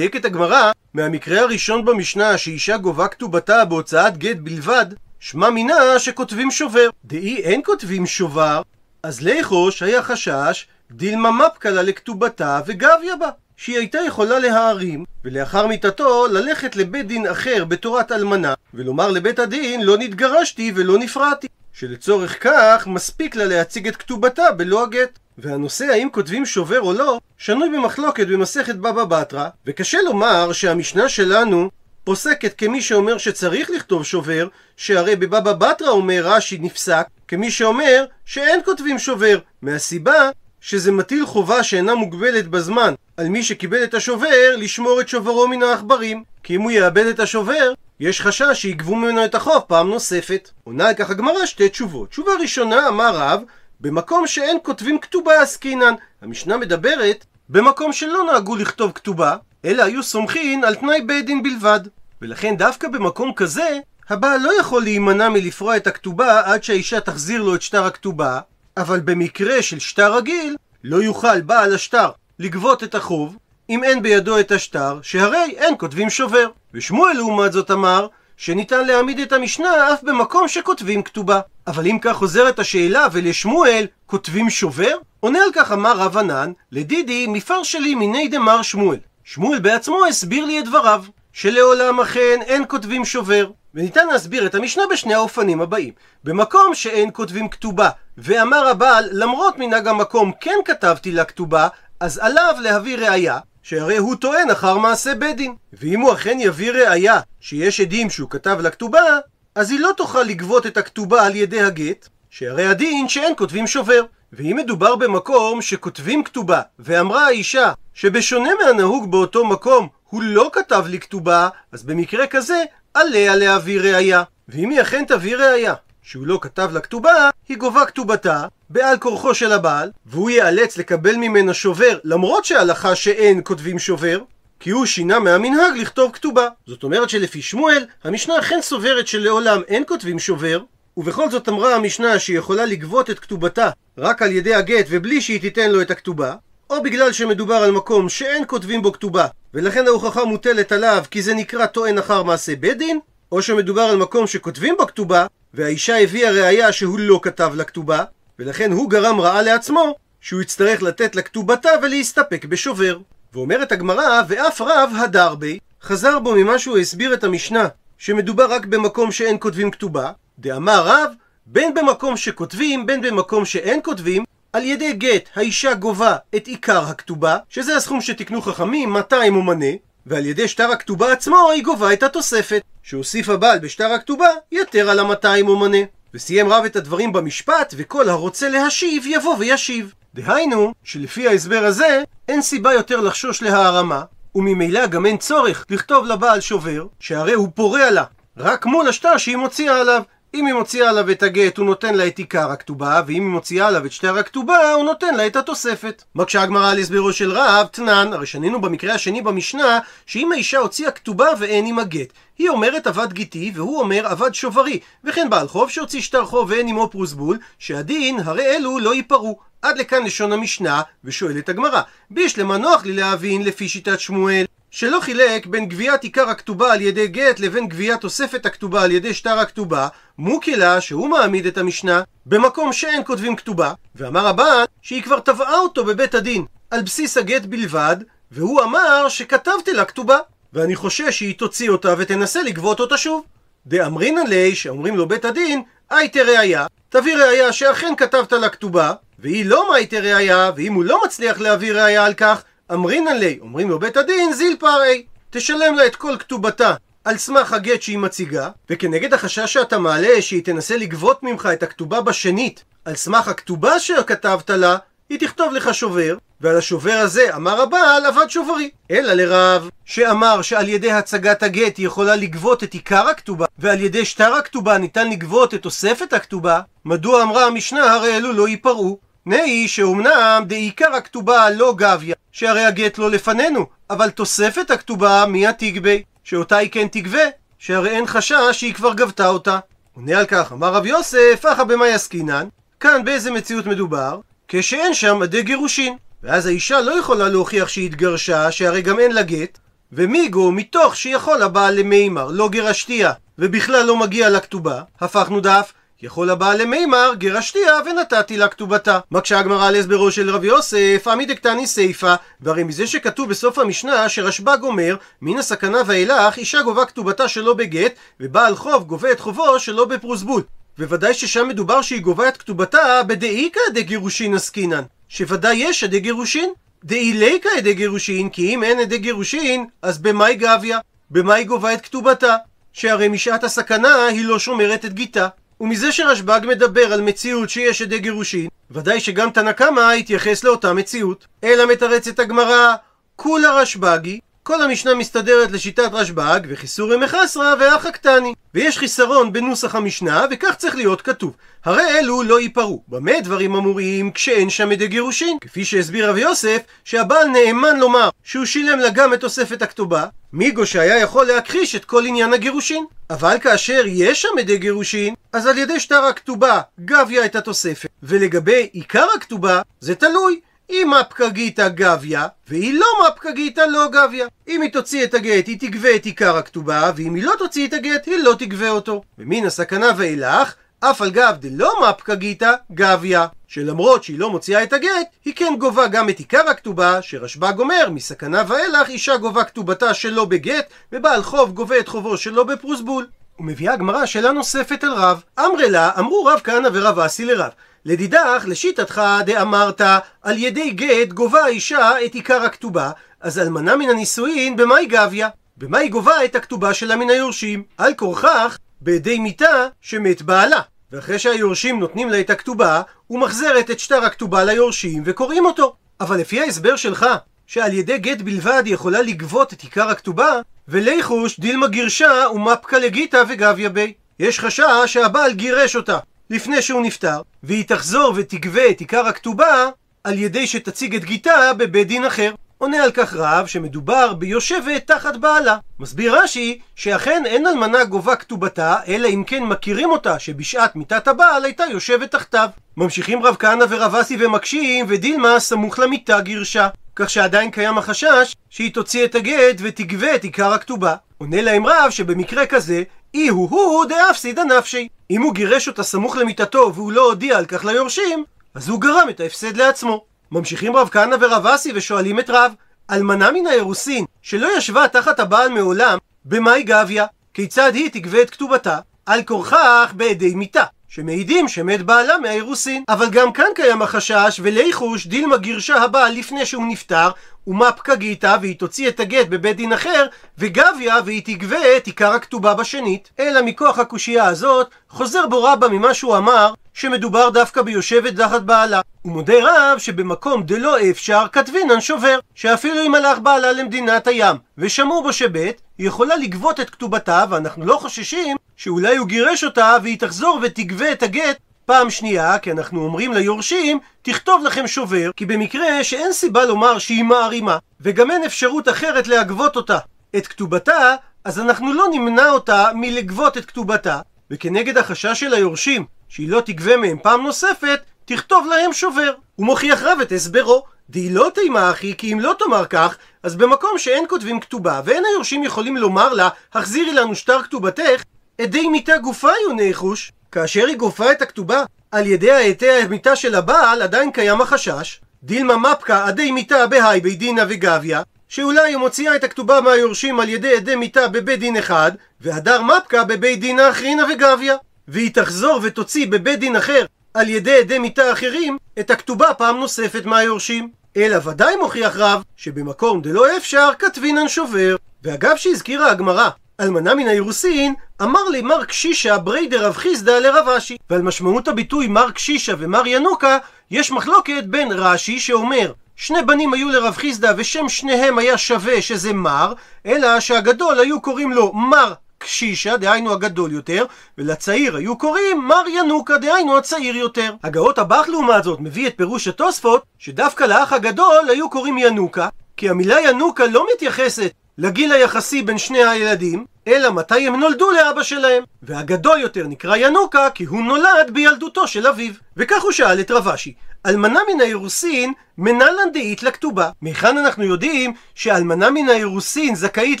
את 0.16 0.24
הגמרא 0.24 0.72
מהמקרה 0.94 1.40
הראשון 1.40 1.84
במשנה 1.84 2.38
שאישה 2.38 2.76
גובה 2.76 3.08
כתובתה 3.08 3.64
בהוצאת 3.64 4.18
גט 4.18 4.36
בלבד 4.36 4.86
שמע 5.20 5.50
מינה 5.50 5.98
שכותבים 5.98 6.50
שובר. 6.50 6.88
דאי 7.04 7.36
אין 7.36 7.60
כותבים 7.64 8.06
שובר 8.06 8.62
אז 9.02 9.20
ליחוש 9.20 9.82
היה 9.82 10.02
חשש 10.02 10.66
דילמה 10.90 11.30
מפקלה 11.30 11.82
לכתובתה 11.82 12.60
וגביה 12.66 13.16
בה 13.20 13.28
שהיא 13.58 13.78
הייתה 13.78 13.98
יכולה 14.06 14.38
להערים, 14.38 15.04
ולאחר 15.24 15.66
מיתתו 15.66 16.26
ללכת 16.26 16.76
לבית 16.76 17.06
דין 17.06 17.26
אחר 17.26 17.64
בתורת 17.64 18.12
אלמנה, 18.12 18.54
ולומר 18.74 19.10
לבית 19.10 19.38
הדין 19.38 19.82
לא 19.82 19.98
נתגרשתי 19.98 20.72
ולא 20.74 20.98
נפרעתי, 20.98 21.46
שלצורך 21.72 22.36
כך 22.40 22.86
מספיק 22.86 23.36
לה 23.36 23.44
להציג 23.44 23.88
את 23.88 23.96
כתובתה 23.96 24.52
בלא 24.52 24.82
הגט. 24.82 25.18
והנושא 25.38 25.84
האם 25.84 26.08
כותבים 26.12 26.46
שובר 26.46 26.80
או 26.80 26.92
לא, 26.92 27.20
שנוי 27.38 27.68
במחלוקת 27.68 28.26
במסכת 28.26 28.74
בבא 28.74 29.04
בתרא, 29.04 29.48
וקשה 29.66 29.98
לומר 30.02 30.52
שהמשנה 30.52 31.08
שלנו 31.08 31.70
פוסקת 32.04 32.54
כמי 32.58 32.82
שאומר 32.82 33.18
שצריך 33.18 33.70
לכתוב 33.70 34.04
שובר, 34.04 34.48
שהרי 34.76 35.16
בבבא 35.16 35.52
בתרא 35.52 35.88
אומר 35.88 36.20
רש"י 36.24 36.58
נפסק, 36.58 37.06
כמי 37.28 37.50
שאומר 37.50 38.04
שאין 38.24 38.60
כותבים 38.64 38.98
שובר, 38.98 39.38
מהסיבה 39.62 40.30
שזה 40.60 40.92
מטיל 40.92 41.26
חובה 41.26 41.62
שאינה 41.62 41.94
מוגבלת 41.94 42.48
בזמן 42.48 42.94
על 43.16 43.28
מי 43.28 43.42
שקיבל 43.42 43.84
את 43.84 43.94
השובר 43.94 44.56
לשמור 44.56 45.00
את 45.00 45.08
שוברו 45.08 45.48
מן 45.48 45.62
העכברים. 45.62 46.24
כי 46.42 46.56
אם 46.56 46.60
הוא 46.60 46.70
יאבד 46.70 47.06
את 47.06 47.20
השובר, 47.20 47.72
יש 48.00 48.20
חשש 48.20 48.44
שיגבו 48.52 48.96
ממנו 48.96 49.24
את 49.24 49.34
החוב 49.34 49.62
פעם 49.66 49.90
נוספת. 49.90 50.50
עונה 50.64 50.88
על 50.88 50.94
כך 50.94 51.10
הגמרא 51.10 51.46
שתי 51.46 51.68
תשובות. 51.68 52.10
תשובה 52.10 52.32
ראשונה, 52.40 52.88
אמר 52.88 53.16
רב, 53.16 53.42
במקום 53.80 54.26
שאין 54.26 54.58
כותבים 54.62 54.98
כתובה 54.98 55.42
עסקינן. 55.42 55.94
המשנה 56.22 56.56
מדברת 56.56 57.24
במקום 57.48 57.92
שלא 57.92 58.24
נהגו 58.32 58.56
לכתוב 58.56 58.92
כתובה, 58.92 59.36
אלא 59.64 59.82
היו 59.82 60.02
סומכין 60.02 60.64
על 60.64 60.74
תנאי 60.74 61.02
בית 61.02 61.26
דין 61.26 61.42
בלבד. 61.42 61.80
ולכן 62.22 62.56
דווקא 62.56 62.88
במקום 62.88 63.32
כזה, 63.36 63.78
הבעל 64.08 64.40
לא 64.40 64.60
יכול 64.60 64.82
להימנע 64.82 65.28
מלפרוע 65.28 65.76
את 65.76 65.86
הכתובה 65.86 66.40
עד 66.44 66.62
שהאישה 66.62 67.00
תחזיר 67.00 67.42
לו 67.42 67.54
את 67.54 67.62
שטר 67.62 67.84
הכתובה, 67.84 68.40
אבל 68.78 69.00
במקרה 69.00 69.62
של 69.62 69.78
שטר 69.78 70.14
רגיל, 70.14 70.56
לא 70.84 70.96
יוכל 70.96 71.40
בעל 71.40 71.74
השטר 71.74 72.10
לגבות 72.38 72.84
את 72.84 72.94
החוב, 72.94 73.36
אם 73.70 73.84
אין 73.84 74.02
בידו 74.02 74.40
את 74.40 74.52
השטר, 74.52 74.98
שהרי 75.02 75.54
אין 75.56 75.74
כותבים 75.78 76.10
שובר. 76.10 76.48
ושמואל 76.74 77.12
לעומת 77.16 77.52
זאת 77.52 77.70
אמר, 77.70 78.06
שניתן 78.36 78.86
להעמיד 78.86 79.18
את 79.18 79.32
המשנה 79.32 79.94
אף 79.94 80.02
במקום 80.02 80.48
שכותבים 80.48 81.02
כתובה. 81.02 81.40
אבל 81.66 81.86
אם 81.86 81.98
כך 82.00 82.16
חוזרת 82.16 82.58
השאלה 82.58 83.06
ולשמואל 83.12 83.86
כותבים 84.06 84.50
שובר? 84.50 84.96
עונה 85.20 85.38
על 85.42 85.50
כך 85.54 85.72
אמר 85.72 85.96
רב 85.96 86.16
ענן, 86.16 86.52
לדידי 86.72 87.26
מפר 87.26 87.62
שלי 87.62 87.94
מיני 87.94 88.28
דמר 88.28 88.62
שמואל. 88.62 88.98
שמואל 89.24 89.58
בעצמו 89.58 90.04
הסביר 90.04 90.44
לי 90.44 90.58
את 90.58 90.64
דבריו, 90.64 91.04
שלעולם 91.32 92.00
אכן 92.00 92.38
אין 92.46 92.64
כותבים 92.68 93.04
שובר. 93.04 93.50
וניתן 93.74 94.06
להסביר 94.06 94.46
את 94.46 94.54
המשנה 94.54 94.82
בשני 94.92 95.14
האופנים 95.14 95.60
הבאים. 95.60 95.92
במקום 96.24 96.74
שאין 96.74 97.10
כותבים 97.12 97.48
כתובה, 97.48 97.90
ואמר 98.18 98.68
הבעל, 98.68 99.08
למרות 99.12 99.58
מנהג 99.58 99.88
המקום 99.88 100.32
כן 100.40 100.56
כתבתי 100.64 101.12
לה 101.12 101.24
כתובה, 101.24 101.68
אז 102.00 102.18
עליו 102.18 102.54
להביא 102.60 102.96
ראייה 102.96 103.38
שהרי 103.62 103.96
הוא 103.96 104.16
טוען 104.16 104.50
אחר 104.50 104.78
מעשה 104.78 105.14
בית 105.14 105.36
דין. 105.36 105.54
ואם 105.72 106.00
הוא 106.00 106.12
אכן 106.12 106.38
יביא 106.40 106.72
ראייה 106.72 107.20
שיש 107.40 107.80
עדים 107.80 108.10
שהוא 108.10 108.30
כתב 108.30 108.58
לכתובה, 108.60 109.18
אז 109.54 109.70
היא 109.70 109.80
לא 109.80 109.90
תוכל 109.96 110.22
לגבות 110.22 110.66
את 110.66 110.76
הכתובה 110.76 111.26
על 111.26 111.36
ידי 111.36 111.62
הגט, 111.62 112.08
שהרי 112.30 112.66
הדין 112.66 113.08
שאין 113.08 113.32
כותבים 113.36 113.66
שובר. 113.66 114.02
ואם 114.32 114.56
מדובר 114.56 114.96
במקום 114.96 115.62
שכותבים 115.62 116.24
כתובה, 116.24 116.60
ואמרה 116.78 117.26
האישה 117.26 117.72
שבשונה 117.94 118.50
מהנהוג 118.60 119.10
באותו 119.10 119.44
מקום 119.44 119.88
הוא 120.04 120.22
לא 120.22 120.50
כתב 120.52 120.84
לי 120.88 121.00
כתובה, 121.00 121.48
אז 121.72 121.82
במקרה 121.82 122.26
כזה 122.26 122.64
עליה 123.00 123.36
להביא 123.36 123.80
ראייה. 123.80 124.22
ואם 124.48 124.70
היא 124.70 124.80
אכן 124.80 125.04
תביא 125.08 125.36
ראייה 125.36 125.74
שהוא 126.02 126.26
לא 126.26 126.38
כתב 126.42 126.70
לה 126.72 126.80
כתובה, 126.80 127.30
היא 127.48 127.56
גובה 127.56 127.86
כתובתה 127.86 128.44
בעל 128.70 128.98
כורחו 128.98 129.34
של 129.34 129.52
הבעל, 129.52 129.90
והוא 130.06 130.30
ייאלץ 130.30 130.76
לקבל 130.76 131.16
ממנה 131.16 131.54
שובר 131.54 131.98
למרות 132.04 132.44
שההלכה 132.44 132.94
שאין 132.94 133.40
כותבים 133.44 133.78
שובר, 133.78 134.20
כי 134.60 134.70
הוא 134.70 134.86
שינה 134.86 135.18
מהמנהג 135.18 135.76
לכתוב 135.76 136.12
כתובה. 136.12 136.48
זאת 136.66 136.82
אומרת 136.82 137.10
שלפי 137.10 137.42
שמואל, 137.42 137.84
המשנה 138.04 138.38
אכן 138.38 138.58
סוברת 138.62 139.06
שלעולם 139.06 139.60
אין 139.68 139.82
כותבים 139.86 140.18
שובר, 140.18 140.60
ובכל 140.96 141.30
זאת 141.30 141.48
אמרה 141.48 141.74
המשנה 141.74 142.18
שהיא 142.18 142.38
יכולה 142.38 142.64
לגבות 142.64 143.10
את 143.10 143.18
כתובתה 143.18 143.70
רק 143.98 144.22
על 144.22 144.32
ידי 144.32 144.54
הגט 144.54 144.86
ובלי 144.88 145.20
שהיא 145.20 145.40
תיתן 145.40 145.70
לו 145.70 145.82
את 145.82 145.90
הכתובה, 145.90 146.34
או 146.70 146.82
בגלל 146.82 147.12
שמדובר 147.12 147.54
על 147.54 147.70
מקום 147.70 148.08
שאין 148.08 148.44
כותבים 148.46 148.82
בו 148.82 148.92
כתובה, 148.92 149.26
ולכן 149.54 149.86
ההוכחה 149.86 150.24
מוטלת 150.24 150.72
עליו 150.72 151.04
כי 151.10 151.22
זה 151.22 151.34
נקרא 151.34 151.66
טוען 151.66 151.98
אחר 151.98 152.22
מעשה 152.22 152.56
בית 152.56 152.78
דין, 152.78 153.00
או 153.32 153.42
שמדובר 153.42 153.82
על 153.82 153.96
מקום 153.96 154.26
שכותבים 154.26 154.74
בו 154.78 154.86
כתובה, 154.86 155.26
והאישה 155.54 156.02
הביאה 156.02 156.30
ראייה 156.30 156.72
שהוא 156.72 156.98
לא 156.98 157.20
כתב 157.22 157.52
לכתובה, 157.56 158.04
ולכן 158.38 158.72
הוא 158.72 158.90
גרם 158.90 159.20
רעה 159.20 159.42
לעצמו, 159.42 159.94
שהוא 160.20 160.42
יצטרך 160.42 160.82
לתת 160.82 161.16
לכתובתה 161.16 161.70
ולהסתפק 161.82 162.44
בשובר. 162.44 162.98
ואומרת 163.32 163.72
הגמרא, 163.72 164.22
ואף 164.28 164.60
רב 164.60 164.90
הדר 164.98 165.34
בי, 165.34 165.58
חזר 165.82 166.18
בו 166.18 166.34
ממה 166.34 166.58
שהוא 166.58 166.78
הסביר 166.78 167.14
את 167.14 167.24
המשנה, 167.24 167.68
שמדובר 167.98 168.46
רק 168.50 168.66
במקום 168.66 169.12
שאין 169.12 169.36
כותבים 169.40 169.70
כתובה, 169.70 170.10
דאמר 170.38 170.82
רב, 170.86 171.12
בין 171.46 171.74
במקום 171.74 172.16
שכותבים, 172.16 172.86
בין 172.86 173.00
במקום 173.00 173.44
שאין 173.44 173.80
כותבים, 173.84 174.24
על 174.52 174.64
ידי 174.64 174.92
גט 174.92 175.28
האישה 175.34 175.74
גובה 175.74 176.16
את 176.36 176.46
עיקר 176.46 176.84
הכתובה, 176.84 177.36
שזה 177.48 177.76
הסכום 177.76 178.00
שתיקנו 178.00 178.42
חכמים, 178.42 178.92
200 178.92 179.36
ומנה, 179.36 179.66
ועל 180.06 180.26
ידי 180.26 180.48
שטר 180.48 180.70
הכתובה 180.70 181.12
עצמו 181.12 181.50
היא 181.50 181.64
גובה 181.64 181.92
את 181.92 182.02
התוספת, 182.02 182.62
שהוסיף 182.82 183.28
הבעל 183.28 183.58
בשטר 183.58 183.92
הכתובה, 183.92 184.28
יתר 184.52 184.90
על 184.90 184.98
ה-200 184.98 185.50
ומנה. 185.50 185.78
וסיים 186.14 186.48
רב 186.48 186.64
את 186.64 186.76
הדברים 186.76 187.12
במשפט, 187.12 187.74
וכל 187.76 188.08
הרוצה 188.08 188.48
להשיב 188.48 189.06
יבוא 189.06 189.36
וישיב. 189.38 189.94
דהיינו, 190.14 190.72
שלפי 190.84 191.28
ההסבר 191.28 191.64
הזה, 191.64 192.02
אין 192.28 192.42
סיבה 192.42 192.72
יותר 192.72 193.00
לחשוש 193.00 193.42
להערמה, 193.42 194.02
וממילא 194.34 194.86
גם 194.86 195.06
אין 195.06 195.16
צורך 195.16 195.66
לכתוב 195.70 196.06
לבעל 196.06 196.40
שובר, 196.40 196.86
שהרי 197.00 197.32
הוא 197.32 197.48
פורע 197.54 197.90
לה, 197.90 198.04
רק 198.36 198.66
מול 198.66 198.88
השטר 198.88 199.16
שהיא 199.16 199.36
מוציאה 199.36 199.80
עליו. 199.80 200.02
אם 200.34 200.46
היא 200.46 200.54
מוציאה 200.54 200.88
עליו 200.88 201.10
את 201.10 201.22
הגט, 201.22 201.58
הוא 201.58 201.66
נותן 201.66 201.94
לה 201.94 202.06
את 202.06 202.18
עיקר 202.18 202.50
הכתובה, 202.50 203.02
ואם 203.06 203.22
היא 203.22 203.32
מוציאה 203.32 203.66
עליו 203.66 203.86
את 203.86 203.92
שטר 203.92 204.18
הכתובה, 204.18 204.72
הוא 204.72 204.84
נותן 204.84 205.14
לה 205.14 205.26
את 205.26 205.36
התוספת. 205.36 206.02
מקשה 206.14 206.42
הגמרא 206.42 206.70
על 206.70 206.78
הסברו 206.78 207.12
של 207.12 207.32
רב, 207.32 207.66
תנן, 207.66 208.12
הרי 208.12 208.26
שנינו 208.26 208.60
במקרה 208.60 208.94
השני 208.94 209.22
במשנה, 209.22 209.78
שאם 210.06 210.32
האישה 210.32 210.58
הוציאה 210.58 210.90
כתובה 210.90 211.26
ואין 211.38 211.66
עם 211.66 211.78
הגט, 211.78 212.12
היא 212.38 212.48
אומרת 212.48 212.86
אבד 212.86 213.12
גיתי, 213.12 213.52
והוא 213.54 213.80
אומר 213.80 214.12
אבד 214.12 214.34
שוברים, 214.34 214.78
וכן 215.04 215.30
בעל 215.30 215.48
חוב 215.48 215.70
שהוציא 215.70 216.00
שטר 216.00 216.24
חוב 216.24 216.50
ואין 216.50 216.68
עמו 216.68 216.88
פרוסבול, 216.90 217.38
שהדין, 217.58 218.20
הרי 218.24 218.56
אלו 218.56 218.78
לא 218.78 218.94
ייפרעו. 218.94 219.38
עד 219.62 219.78
לכאן 219.78 220.04
לשון 220.04 220.32
המשנה, 220.32 220.82
ושואלת 221.04 221.48
הגמרא, 221.48 221.80
בישלמה 222.10 222.56
נוח 222.56 222.84
לי 222.84 222.92
להבין 222.92 223.42
לפי 223.42 223.68
שיטת 223.68 224.00
שמואל, 224.00 224.44
שלא 224.70 225.00
חילק 225.00 225.46
בין 225.46 225.68
גביית 225.68 226.02
עיקר 226.02 226.28
הכתובה 226.28 226.72
על 226.72 226.80
ידי 226.80 227.06
גט 227.06 227.40
לבין 227.40 227.68
גביית 227.68 228.00
תוספת 228.00 228.46
הכתובה 228.46 228.82
על 228.82 228.90
ידי 228.90 229.14
שטר 229.14 229.38
הכתובה, 229.38 229.88
מוקילה 230.18 230.80
שהוא 230.80 231.08
מעמיד 231.08 231.46
את 231.46 231.58
המשנה 231.58 232.02
במקום 232.26 232.72
שאין 232.72 233.02
כותבים 233.04 233.36
כתובה, 233.36 233.72
ואמר 233.94 234.26
הבן 234.26 234.64
שהיא 234.82 235.02
כבר 235.02 235.20
תבעה 235.20 235.58
אותו 235.58 235.84
בבית 235.84 236.14
הדין 236.14 236.44
על 236.70 236.82
בסיס 236.82 237.16
הגט 237.16 237.42
בלבד, 237.42 237.96
והוא 238.30 238.62
אמר 238.62 239.08
שכתבתי 239.08 239.72
לה 239.72 239.84
כתובה, 239.84 240.18
ואני 240.52 240.76
חושש 240.76 241.18
שהיא 241.18 241.38
תוציא 241.38 241.70
אותה 241.70 241.94
ותנסה 241.98 242.42
לגבות 242.42 242.80
אותה 242.80 242.96
שוב. 242.96 243.24
דאמרינן 243.66 244.26
לי, 244.26 244.54
שאומרים 244.54 244.96
לו 244.96 245.08
בית 245.08 245.24
הדין, 245.24 245.62
הייתה 245.90 246.20
ראיה, 246.22 246.66
תביא 246.88 247.16
ראיה 247.16 247.52
שאכן 247.52 247.94
כתבת 247.96 248.32
לה 248.32 248.48
כתובה, 248.48 248.92
והיא 249.18 249.46
לא 249.46 249.72
מייתה 249.72 249.98
ראיה, 249.98 250.50
ואם 250.56 250.74
הוא 250.74 250.84
לא 250.84 251.00
מצליח 251.04 251.40
להביא 251.40 251.72
ראיה 251.72 252.04
על 252.04 252.14
כך, 252.14 252.42
אמרינן 252.72 253.16
לי, 253.16 253.38
אומרים 253.40 253.70
לו 253.70 253.78
בית 253.78 253.96
הדין, 253.96 254.32
זיל 254.32 254.56
פרעי, 254.58 255.06
תשלם 255.30 255.74
לה 255.74 255.86
את 255.86 255.96
כל 255.96 256.16
כתובתה 256.18 256.74
על 257.04 257.16
סמך 257.16 257.52
הגט 257.52 257.82
שהיא 257.82 257.98
מציגה, 257.98 258.50
וכנגד 258.70 259.14
החשש 259.14 259.52
שאתה 259.52 259.78
מעלה 259.78 260.22
שהיא 260.22 260.44
תנסה 260.44 260.76
לגבות 260.76 261.22
ממך 261.22 261.48
את 261.52 261.62
הכתובה 261.62 262.00
בשנית 262.00 262.64
על 262.84 262.94
סמך 262.94 263.28
הכתובה 263.28 263.78
שכתבת 263.78 264.50
לה, 264.50 264.76
היא 265.08 265.20
תכתוב 265.20 265.52
לך 265.52 265.74
שובר, 265.74 266.16
ועל 266.40 266.56
השובר 266.56 266.92
הזה 266.92 267.34
אמר 267.36 267.60
הבעל 267.60 268.06
עבד 268.06 268.30
שוברי. 268.30 268.70
אלא 268.90 269.12
לרב, 269.12 269.68
שאמר 269.84 270.42
שעל 270.42 270.68
ידי 270.68 270.92
הצגת 270.92 271.42
הגט 271.42 271.76
היא 271.76 271.86
יכולה 271.86 272.16
לגבות 272.16 272.64
את 272.64 272.72
עיקר 272.72 273.08
הכתובה, 273.08 273.46
ועל 273.58 273.80
ידי 273.80 274.04
שטר 274.04 274.34
הכתובה 274.34 274.78
ניתן 274.78 275.10
לגבות 275.10 275.54
את 275.54 275.62
תוספת 275.62 276.12
הכתובה, 276.12 276.60
מדוע 276.84 277.22
אמרה 277.22 277.46
המשנה 277.46 277.92
הרי 277.92 278.16
אלו 278.16 278.32
לא 278.32 278.48
ייפרעו? 278.48 279.07
נאי 279.26 279.68
שאומנם 279.68 280.44
דעיקר 280.46 280.94
הכתובה 280.94 281.50
לא 281.50 281.74
גביה, 281.76 282.14
שהרי 282.32 282.64
הגט 282.64 282.98
לא 282.98 283.10
לפנינו, 283.10 283.66
אבל 283.90 284.10
תוספת 284.10 284.70
הכתובה 284.70 285.24
מי 285.28 285.46
התגבה, 285.46 285.90
שאותה 286.24 286.56
היא 286.56 286.70
כן 286.70 286.88
תגבה, 286.88 287.24
שהרי 287.58 287.90
אין 287.90 288.06
חשש 288.06 288.34
שהיא 288.52 288.74
כבר 288.74 288.94
גבתה 288.94 289.28
אותה. 289.28 289.58
עונה 289.94 290.18
על 290.18 290.26
כך, 290.26 290.52
אמר 290.52 290.72
רב 290.72 290.86
יוסף, 290.86 291.44
אחא 291.52 291.64
במאי 291.64 291.92
עסקינן, 291.92 292.48
כאן 292.80 293.04
באיזה 293.04 293.30
מציאות 293.30 293.66
מדובר? 293.66 294.20
כשאין 294.48 294.94
שם 294.94 295.22
עדי 295.22 295.42
גירושין. 295.42 295.96
ואז 296.22 296.46
האישה 296.46 296.80
לא 296.80 296.98
יכולה 296.98 297.28
להוכיח 297.28 297.68
שהיא 297.68 297.86
התגרשה, 297.86 298.52
שהרי 298.52 298.82
גם 298.82 298.98
אין 298.98 299.12
לה 299.12 299.22
גט, 299.22 299.58
ומיגו, 299.92 300.52
מתוך 300.52 300.96
שיכול 300.96 301.42
הבעל 301.42 301.74
למימר, 301.74 302.28
לא 302.30 302.48
גרשתיה, 302.48 303.12
ובכלל 303.38 303.86
לא 303.86 303.96
מגיע 303.96 304.30
לכתובה, 304.30 304.82
הפכנו 305.00 305.40
דף, 305.40 305.72
יכול 306.02 306.30
הבעל 306.30 306.62
למימר, 306.62 307.12
גירשתיה 307.14 307.72
ונתתי 307.86 308.36
לה 308.36 308.48
כתובתה. 308.48 308.98
מקשה 309.10 309.38
הגמרא 309.38 309.68
על 309.68 309.76
הסברו 309.76 310.10
של 310.10 310.30
רב 310.30 310.44
יוסף, 310.44 311.04
עמי 311.10 311.26
דקתני 311.26 311.66
סיפא, 311.66 312.14
והרי 312.40 312.64
מזה 312.64 312.86
שכתוב 312.86 313.30
בסוף 313.30 313.58
המשנה 313.58 314.08
שרשב"ג 314.08 314.58
אומר, 314.62 314.96
מן 315.22 315.38
הסכנה 315.38 315.78
ואילך 315.86 316.38
אישה 316.38 316.62
גובה 316.62 316.84
כתובתה 316.84 317.28
שלא 317.28 317.54
בגט, 317.54 317.92
ובעל 318.20 318.56
חוב 318.56 318.84
גובה 318.84 319.12
את 319.12 319.20
חובו 319.20 319.58
שלא 319.58 319.84
בפרוסבול. 319.84 320.42
וודאי 320.78 321.14
ששם 321.14 321.48
מדובר 321.48 321.82
שהיא 321.82 322.02
גובה 322.02 322.28
את 322.28 322.36
כתובתה 322.36 323.02
בדאיקא 323.06 323.60
דגירושין 323.74 324.34
עסקינן, 324.34 324.82
שוודאי 325.08 325.56
יש 325.56 325.84
עדי 325.84 326.00
גירושין. 326.00 326.52
דאיליקא 326.84 327.60
גירושין, 327.60 328.30
כי 328.30 328.54
אם 328.54 328.62
אין 328.64 328.80
עדי 328.80 328.98
גירושין, 328.98 329.66
אז 329.82 329.98
במאי 329.98 330.34
גביה? 330.34 330.78
במה 331.10 331.34
היא 331.34 331.46
גובה 331.46 331.74
את 331.74 331.80
כתובתה? 331.80 332.36
שהרי 332.72 333.08
משעת 333.08 333.44
הסכנה 333.44 334.06
היא 334.06 334.24
לא 334.24 334.38
שומרת 334.38 334.84
את 334.84 334.92
גיתה. 334.92 335.28
ומזה 335.60 335.92
שרשב"ג 335.92 336.40
מדבר 336.48 336.92
על 336.92 337.00
מציאות 337.00 337.50
שיש 337.50 337.82
עדי 337.82 337.98
גירושין, 337.98 338.48
ודאי 338.70 339.00
שגם 339.00 339.30
תנא 339.30 339.52
קמא 339.52 339.94
יתייחס 339.94 340.44
לאותה 340.44 340.72
מציאות. 340.72 341.26
אלא 341.44 341.72
מתרצת 341.72 342.18
הגמרא, 342.18 342.74
כולה 343.16 343.52
רשב"גי, 343.60 344.20
כל 344.48 344.62
המשנה 344.62 344.94
מסתדרת 344.94 345.50
לשיטת 345.50 345.88
רשב"ג, 345.92 346.40
וחיסורי 346.48 346.96
מחסרא 346.96 347.54
ואחא 347.60 347.90
קטני. 347.90 348.34
ויש 348.54 348.78
חיסרון 348.78 349.32
בנוסח 349.32 349.74
המשנה, 349.74 350.26
וכך 350.30 350.54
צריך 350.58 350.76
להיות 350.76 351.02
כתוב. 351.02 351.36
הרי 351.64 351.98
אלו 351.98 352.22
לא 352.22 352.40
ייפרעו. 352.40 352.82
במה 352.88 353.20
דברים 353.20 353.54
אמורים 353.54 354.12
כשאין 354.12 354.50
שם 354.50 354.70
עדי 354.70 354.86
גירושין? 354.86 355.38
כפי 355.40 355.64
שהסביר 355.64 356.10
רב 356.10 356.16
יוסף, 356.16 356.58
שהבעל 356.84 357.26
נאמן 357.28 357.80
לומר 357.80 358.08
שהוא 358.24 358.44
שילם 358.44 358.78
לה 358.78 358.90
גם 358.90 359.14
את 359.14 359.20
תוספת 359.20 359.62
הכתובה, 359.62 360.06
מיגו 360.32 360.66
שהיה 360.66 360.98
יכול 360.98 361.26
להכחיש 361.26 361.74
את 361.74 361.84
כל 361.84 362.06
עניין 362.06 362.32
הגירושין. 362.32 362.84
אבל 363.10 363.36
כאשר 363.40 363.82
יש 363.86 364.22
שם 364.22 364.38
עדי 364.38 364.58
גירושין, 364.58 365.14
אז 365.32 365.46
על 365.46 365.58
ידי 365.58 365.80
שטר 365.80 366.04
הכתובה 366.04 366.60
גביה 366.80 367.24
את 367.24 367.36
התוספת. 367.36 367.88
ולגבי 368.02 368.68
עיקר 368.72 369.06
הכתובה, 369.16 369.62
זה 369.80 369.94
תלוי. 369.94 370.40
אם 370.70 370.94
הפקגיתא 370.94 371.68
גביה, 371.68 372.26
והיא 372.48 372.74
לא 372.74 372.86
מפקגיתא 373.08 373.60
לא 373.60 373.88
גביה. 373.88 374.26
אם 374.48 374.62
היא 374.62 374.72
תוציא 374.72 375.04
את 375.04 375.14
הגט, 375.14 375.46
היא 375.46 375.60
תגבה 375.60 375.94
את 375.94 376.04
עיקר 376.04 376.36
הכתובה, 376.36 376.92
ואם 376.96 377.14
היא 377.14 377.24
לא 377.24 377.32
תוציא 377.38 377.66
את 377.66 377.72
הגט, 377.72 378.06
היא 378.06 378.16
לא 378.16 378.34
תגבה 378.38 378.70
אותו. 378.70 379.02
ומן 379.18 379.46
הסכנה 379.46 379.90
ואילך, 379.96 380.54
אף 380.80 381.02
על 381.02 381.10
גב 381.10 381.34
דלא 381.40 381.72
מפקגיתא 381.88 382.52
גביה. 382.72 383.26
שלמרות 383.46 384.04
שהיא 384.04 384.18
לא 384.18 384.30
מוציאה 384.30 384.62
את 384.62 384.72
הגט, 384.72 385.06
היא 385.24 385.34
כן 385.36 385.54
גובה 385.58 385.86
גם 385.86 386.08
את 386.08 386.18
עיקר 386.18 386.48
הכתובה, 386.50 387.02
שרשב"ג 387.02 387.58
אומר, 387.58 387.88
מסכנה 387.90 388.42
ואילך 388.48 388.88
אישה 388.88 389.16
גובה 389.16 389.44
כתובתה 389.44 389.94
שלא 389.94 390.24
בגט, 390.24 390.66
ובעל 390.92 391.22
חוב 391.22 391.52
גובה 391.52 391.78
את 391.78 391.88
חובו 391.88 392.16
שלא 392.16 392.44
בפרוסבול. 392.44 393.06
ומביאה 393.38 393.72
הגמרא 393.72 394.06
שאלה 394.06 394.32
נוספת 394.32 394.84
אל 394.84 394.92
רב. 394.92 395.22
אמרי 395.38 395.70
לה, 395.70 395.90
אמרו 395.98 396.24
רב 396.24 396.40
כהנא 396.44 396.68
ורב 396.72 396.98
אסי 396.98 397.24
לרב. 397.24 397.50
לדידך, 397.84 398.44
לשיטתך 398.46 399.02
דאמרת, 399.26 399.80
על 400.22 400.38
ידי 400.38 400.70
גט 400.70 401.08
גובה 401.08 401.44
האישה 401.44 401.90
את 402.04 402.14
עיקר 402.14 402.42
הכתובה, 402.42 402.90
אז 403.20 403.38
אלמנה 403.38 403.76
מן 403.76 403.90
הנישואין 403.90 404.56
במאי 404.56 404.86
גביה. 404.86 405.28
במה 405.56 405.78
היא 405.78 405.90
גובה 405.90 406.24
את 406.24 406.34
הכתובה 406.34 406.74
שלה 406.74 406.96
מן 406.96 407.10
היורשים? 407.10 407.62
על 407.78 407.94
כורכך 407.94 408.58
בידי 408.80 409.18
מיתה 409.18 409.66
שמת 409.80 410.22
בעלה. 410.22 410.60
ואחרי 410.92 411.18
שהיורשים 411.18 411.80
נותנים 411.80 412.08
לה 412.08 412.20
את 412.20 412.30
הכתובה, 412.30 412.82
הוא 413.06 413.20
מחזרת 413.20 413.70
את 413.70 413.80
שטר 413.80 414.04
הכתובה 414.04 414.44
ליורשים 414.44 415.02
וקוראים 415.06 415.46
אותו. 415.46 415.74
אבל 416.00 416.20
לפי 416.20 416.40
ההסבר 416.40 416.76
שלך, 416.76 417.06
שעל 417.46 417.72
ידי 417.72 417.98
גט 417.98 418.20
בלבד 418.20 418.62
היא 418.64 418.74
יכולה 418.74 419.02
לגבות 419.02 419.52
את 419.52 419.60
עיקר 419.60 419.88
הכתובה, 419.88 420.40
וליחוש 420.68 421.40
דילמה 421.40 421.68
גירשה 421.68 422.26
ומפקא 422.34 422.76
לגיתא 422.76 423.22
וגביה 423.28 423.68
בי. 423.68 423.92
יש 424.18 424.40
חשש 424.40 424.62
שהבעל 424.86 425.32
גירש 425.32 425.76
אותה 425.76 425.98
לפני 426.30 426.62
שהוא 426.62 426.82
נפטר, 426.82 427.20
והיא 427.42 427.64
תחזור 427.64 428.12
ותגבה 428.16 428.70
את 428.70 428.80
עיקר 428.80 429.06
הכתובה 429.06 429.68
על 430.04 430.18
ידי 430.18 430.46
שתציג 430.46 430.94
את 430.94 431.04
גיתה 431.04 431.52
בבית 431.56 431.88
דין 431.88 432.04
אחר. 432.04 432.34
עונה 432.58 432.84
על 432.84 432.90
כך 432.90 433.14
רב 433.14 433.46
שמדובר 433.46 434.14
ביושבת 434.14 434.86
תחת 434.86 435.16
בעלה. 435.16 435.56
מסביר 435.80 436.22
רש"י 436.22 436.58
שאכן 436.76 437.22
אין 437.26 437.46
אלמנה 437.46 437.84
גובה 437.84 438.16
כתובתה, 438.16 438.76
אלא 438.88 439.08
אם 439.08 439.24
כן 439.26 439.44
מכירים 439.44 439.90
אותה 439.90 440.18
שבשעת 440.18 440.76
מיתת 440.76 441.08
הבעל 441.08 441.44
הייתה 441.44 441.64
יושבת 441.70 442.10
תחתיו. 442.10 442.48
ממשיכים 442.76 443.22
רב 443.22 443.36
כהנא 443.38 443.64
ורב 443.68 443.94
אסי 443.94 444.16
ומקשים, 444.20 444.86
ודילמה 444.88 445.40
סמוך 445.40 445.78
למיתה 445.78 446.20
גירשה. 446.20 446.68
כך 446.96 447.10
שעדיין 447.10 447.50
קיים 447.50 447.78
החשש 447.78 448.36
שהיא 448.50 448.74
תוציא 448.74 449.04
את 449.04 449.14
הגט 449.14 449.56
ותגבה 449.58 450.14
את 450.14 450.24
עיקר 450.24 450.52
הכתובה. 450.52 450.94
עונה 451.18 451.42
להם 451.42 451.66
רב 451.66 451.90
שבמקרה 451.90 452.46
כזה, 452.46 452.82
אי 453.14 453.28
הוא 453.28 453.50
הוא 453.50 453.84
דאפסידא 453.84 454.44
נפשי. 454.44 454.88
אם 455.10 455.22
הוא 455.22 455.34
גירש 455.34 455.68
אותה 455.68 455.82
סמוך 455.82 456.16
למיתתו 456.16 456.72
והוא 456.74 456.92
לא 456.92 457.04
הודיע 457.04 457.38
על 457.38 457.46
כך 457.46 457.64
ליורשים, 457.64 458.24
אז 458.54 458.68
הוא 458.68 458.80
גרם 458.80 459.08
את 459.10 459.20
ההפסד 459.20 459.56
לעצמו. 459.56 460.04
ממשיכים 460.32 460.76
רב 460.76 460.88
כהנא 460.88 461.16
ורב 461.20 461.46
אסי 461.46 461.72
ושואלים 461.74 462.18
את 462.18 462.30
רב, 462.30 462.52
אלמנה 462.90 463.30
מן 463.30 463.46
האירוסין, 463.46 464.04
שלא 464.22 464.56
ישבה 464.56 464.88
תחת 464.88 465.20
הבעל 465.20 465.48
מעולם, 465.48 465.98
במאי 466.24 466.62
גביה, 466.62 467.06
כיצד 467.34 467.74
היא 467.74 467.90
תגבה 467.90 468.22
את 468.22 468.30
כתובתה? 468.30 468.78
על 469.06 469.22
כורכך 469.22 469.92
בעדי 469.96 470.34
מיתה. 470.34 470.64
שמעידים 470.88 471.48
שמת 471.48 471.82
בעלה 471.82 472.18
מהאירוסין. 472.18 472.82
אבל 472.88 473.10
גם 473.10 473.32
כאן 473.32 473.46
קיים 473.54 473.82
החשש, 473.82 474.40
וליחוש 474.42 475.06
דילמה 475.06 475.36
גירשה 475.36 475.82
הבעל 475.82 476.12
לפני 476.12 476.46
שהוא 476.46 476.64
נפטר, 476.68 477.10
ומה 477.46 477.72
פקגיתא 477.72 478.36
והיא 478.40 478.58
תוציא 478.58 478.88
את 478.88 479.00
הגט 479.00 479.26
בבית 479.28 479.56
דין 479.56 479.72
אחר, 479.72 480.06
וגביה 480.38 480.96
והיא 481.04 481.22
תגבה 481.24 481.76
את 481.76 481.86
עיקר 481.86 482.12
הכתובה 482.12 482.54
בשנית. 482.54 483.10
אלא 483.18 483.42
מכוח 483.42 483.78
הקושייה 483.78 484.24
הזאת, 484.24 484.70
חוזר 484.88 485.26
בו 485.26 485.42
רבא 485.42 485.68
ממה 485.68 485.94
שהוא 485.94 486.16
אמר, 486.16 486.52
שמדובר 486.74 487.28
דווקא 487.30 487.62
ביושבת 487.62 488.16
תחת 488.16 488.42
בעלה. 488.42 488.80
הוא 489.02 489.12
מודה 489.12 489.34
רב 489.42 489.78
שבמקום 489.78 490.42
דלא 490.42 490.76
אפשר 490.90 491.26
כתבינן 491.32 491.80
שובר, 491.80 492.18
שאפילו 492.34 492.82
אם 492.82 492.94
הלך 492.94 493.18
בעלה 493.18 493.52
למדינת 493.52 494.06
הים, 494.06 494.36
ושמעו 494.58 495.02
בו 495.02 495.12
שבית, 495.12 495.60
היא 495.78 495.86
יכולה 495.86 496.16
לגבות 496.16 496.60
את 496.60 496.70
כתובתה, 496.70 497.24
ואנחנו 497.30 497.66
לא 497.66 497.76
חוששים 497.76 498.36
שאולי 498.58 498.96
הוא 498.96 499.06
גירש 499.06 499.44
אותה 499.44 499.76
והיא 499.82 499.98
תחזור 499.98 500.40
ותגבה 500.42 500.92
את 500.92 501.02
הגט 501.02 501.38
פעם 501.66 501.90
שנייה, 501.90 502.38
כי 502.38 502.52
אנחנו 502.52 502.84
אומרים 502.84 503.12
ליורשים, 503.12 503.78
תכתוב 504.02 504.44
לכם 504.44 504.66
שובר, 504.66 505.10
כי 505.16 505.26
במקרה 505.26 505.84
שאין 505.84 506.12
סיבה 506.12 506.44
לומר 506.44 506.78
שהיא 506.78 507.04
מערימה, 507.04 507.58
וגם 507.80 508.10
אין 508.10 508.24
אפשרות 508.24 508.68
אחרת 508.68 509.08
להגבות 509.08 509.56
אותה 509.56 509.78
את 510.16 510.26
כתובתה, 510.26 510.94
אז 511.24 511.40
אנחנו 511.40 511.72
לא 511.72 511.86
נמנע 511.92 512.30
אותה 512.30 512.70
מלגבות 512.74 513.38
את 513.38 513.44
כתובתה, 513.44 514.00
וכנגד 514.30 514.78
החשש 514.78 515.20
של 515.20 515.34
היורשים 515.34 515.84
שהיא 516.08 516.28
לא 516.28 516.40
תגבה 516.40 516.76
מהם 516.76 516.98
פעם 517.02 517.22
נוספת, 517.22 517.80
תכתוב 518.04 518.46
להם 518.46 518.72
שובר. 518.72 519.12
הוא 519.36 519.46
מוכיח 519.46 519.82
רב 519.82 519.98
את 520.02 520.12
הסברו. 520.12 520.64
די 520.90 521.10
לא 521.10 521.30
תימה 521.34 521.70
אחי, 521.70 521.94
כי 521.96 522.12
אם 522.12 522.20
לא 522.20 522.34
תאמר 522.38 522.64
כך, 522.64 522.96
אז 523.22 523.36
במקום 523.36 523.78
שאין 523.78 524.04
כותבים 524.08 524.40
כתובה, 524.40 524.80
ואין 524.84 525.04
היורשים 525.04 525.44
יכולים 525.44 525.76
לומר 525.76 526.12
לה, 526.12 526.28
החזירי 526.54 526.92
לנו 526.92 527.14
שטר 527.14 527.42
כתובתך, 527.42 528.02
עדי 528.40 528.68
מיתה 528.68 528.98
גופה 528.98 529.28
יהיו 529.28 529.52
ניחוש. 529.52 530.12
כאשר 530.32 530.66
היא 530.66 530.76
גופה 530.76 531.12
את 531.12 531.22
הכתובה 531.22 531.64
על 531.90 532.06
ידי 532.06 532.30
העטי 532.30 532.70
המיתה 532.70 533.16
של 533.16 533.34
הבעל, 533.34 533.82
עדיין 533.82 534.12
קיים 534.12 534.40
החשש. 534.40 535.00
דילמה 535.22 535.56
מפקא 535.56 536.06
עדי 536.06 536.32
מיתה 536.32 536.66
בהאי 536.66 537.00
בי 537.00 537.14
דינא 537.14 537.44
וגביה, 537.48 538.02
שאולי 538.28 538.60
היא 538.60 538.76
מוציאה 538.76 539.16
את 539.16 539.24
הכתובה 539.24 539.60
מהיורשים 539.60 540.20
על 540.20 540.28
ידי 540.28 540.56
עדי 540.56 540.76
מיתה 540.76 541.08
בבית 541.08 541.40
דין 541.40 541.56
אחד, 541.56 541.92
והדר 542.20 542.62
מפקא 542.62 543.04
בבית 543.04 543.40
דין 543.40 543.60
אחרינא 543.60 544.02
וגביה. 544.02 544.56
והיא 544.88 545.10
תחזור 545.14 545.60
ותוציא 545.62 546.06
בבית 546.06 546.40
דין 546.40 546.56
אחר 546.56 546.84
על 547.14 547.28
ידי 547.28 547.58
עדי 547.58 547.78
מיתה 547.78 548.12
אחרים 548.12 548.58
את 548.80 548.90
הכתובה 548.90 549.34
פעם 549.34 549.60
נוספת 549.60 550.04
מהיורשים. 550.04 550.70
אלא 550.96 551.16
ודאי 551.24 551.56
מוכיח 551.56 551.96
רב 551.96 552.22
שבמקום 552.36 553.02
דלא 553.02 553.36
אפשר 553.36 553.70
כתבינן 553.78 554.28
שובר. 554.28 554.76
ואגב 555.02 555.36
שהזכירה 555.36 555.90
הגמרא 555.90 556.28
אלמנה 556.60 556.94
מן 556.94 557.08
האירוסין, 557.08 557.74
אמר 558.02 558.28
לי 558.28 558.42
מר 558.42 558.64
קשישה 558.64 559.18
בריידר 559.18 559.66
רב 559.66 559.76
חיסדא 559.76 560.18
לרב 560.18 560.48
אשי. 560.48 560.76
ועל 560.90 561.02
משמעות 561.02 561.48
הביטוי 561.48 561.86
מר 561.86 562.10
קשישה 562.10 562.54
ומר 562.58 562.86
ינוקה, 562.86 563.38
יש 563.70 563.90
מחלוקת 563.90 564.44
בין 564.46 564.72
רש"י 564.72 565.20
שאומר 565.20 565.72
שני 565.96 566.22
בנים 566.22 566.54
היו 566.54 566.68
לרב 566.68 566.94
חיסדא 566.94 567.32
ושם 567.36 567.68
שניהם 567.68 568.18
היה 568.18 568.38
שווה 568.38 568.82
שזה 568.82 569.12
מר, 569.12 569.52
אלא 569.86 570.20
שהגדול 570.20 570.80
היו 570.80 571.00
קוראים 571.00 571.32
לו 571.32 571.52
מר 571.52 571.92
קשישה, 572.18 572.76
דהיינו 572.76 573.12
הגדול 573.12 573.52
יותר, 573.52 573.84
ולצעיר 574.18 574.76
היו 574.76 574.98
קוראים 574.98 575.40
מר 575.48 575.62
ינוקה, 575.68 576.18
דהיינו 576.18 576.56
הצעיר 576.56 576.96
יותר. 576.96 577.34
הגאות 577.42 577.78
הבח 577.78 578.08
לעומת 578.08 578.44
זאת 578.44 578.60
מביא 578.60 578.86
את 578.86 578.96
פירוש 578.96 579.28
התוספות, 579.28 579.82
שדווקא 579.98 580.44
לאח 580.44 580.72
הגדול 580.72 581.28
היו 581.28 581.50
קוראים 581.50 581.78
ינוקה, 581.78 582.28
כי 582.56 582.68
המילה 582.68 583.00
ינוקה 583.00 583.46
לא 583.46 583.66
מתייחסת 583.74 584.32
לגיל 584.58 584.92
היחסי 584.92 585.42
בין 585.42 585.58
שני 585.58 585.84
הילדים, 585.84 586.44
אלא 586.68 586.92
מתי 586.92 587.26
הם 587.26 587.40
נולדו 587.40 587.70
לאבא 587.70 588.02
שלהם. 588.02 588.44
והגדול 588.62 589.20
יותר 589.20 589.46
נקרא 589.46 589.76
ינוקה 589.76 590.30
כי 590.34 590.44
הוא 590.44 590.62
נולד 590.62 591.10
בילדותו 591.12 591.66
של 591.68 591.86
אביו. 591.86 592.12
וכך 592.36 592.62
הוא 592.62 592.72
שאל 592.72 593.00
את 593.00 593.10
רבשי, 593.10 593.54
אלמנה 593.86 594.20
מן 594.32 594.40
האירוסין 594.40 595.12
מנלן 595.38 595.92
דאית 595.92 596.22
לכתובה. 596.22 596.70
מהיכן 596.82 597.18
אנחנו 597.18 597.44
יודעים 597.44 597.92
שאלמנה 598.14 598.70
מן 598.70 598.88
האירוסין 598.88 599.54
זכאית 599.54 600.00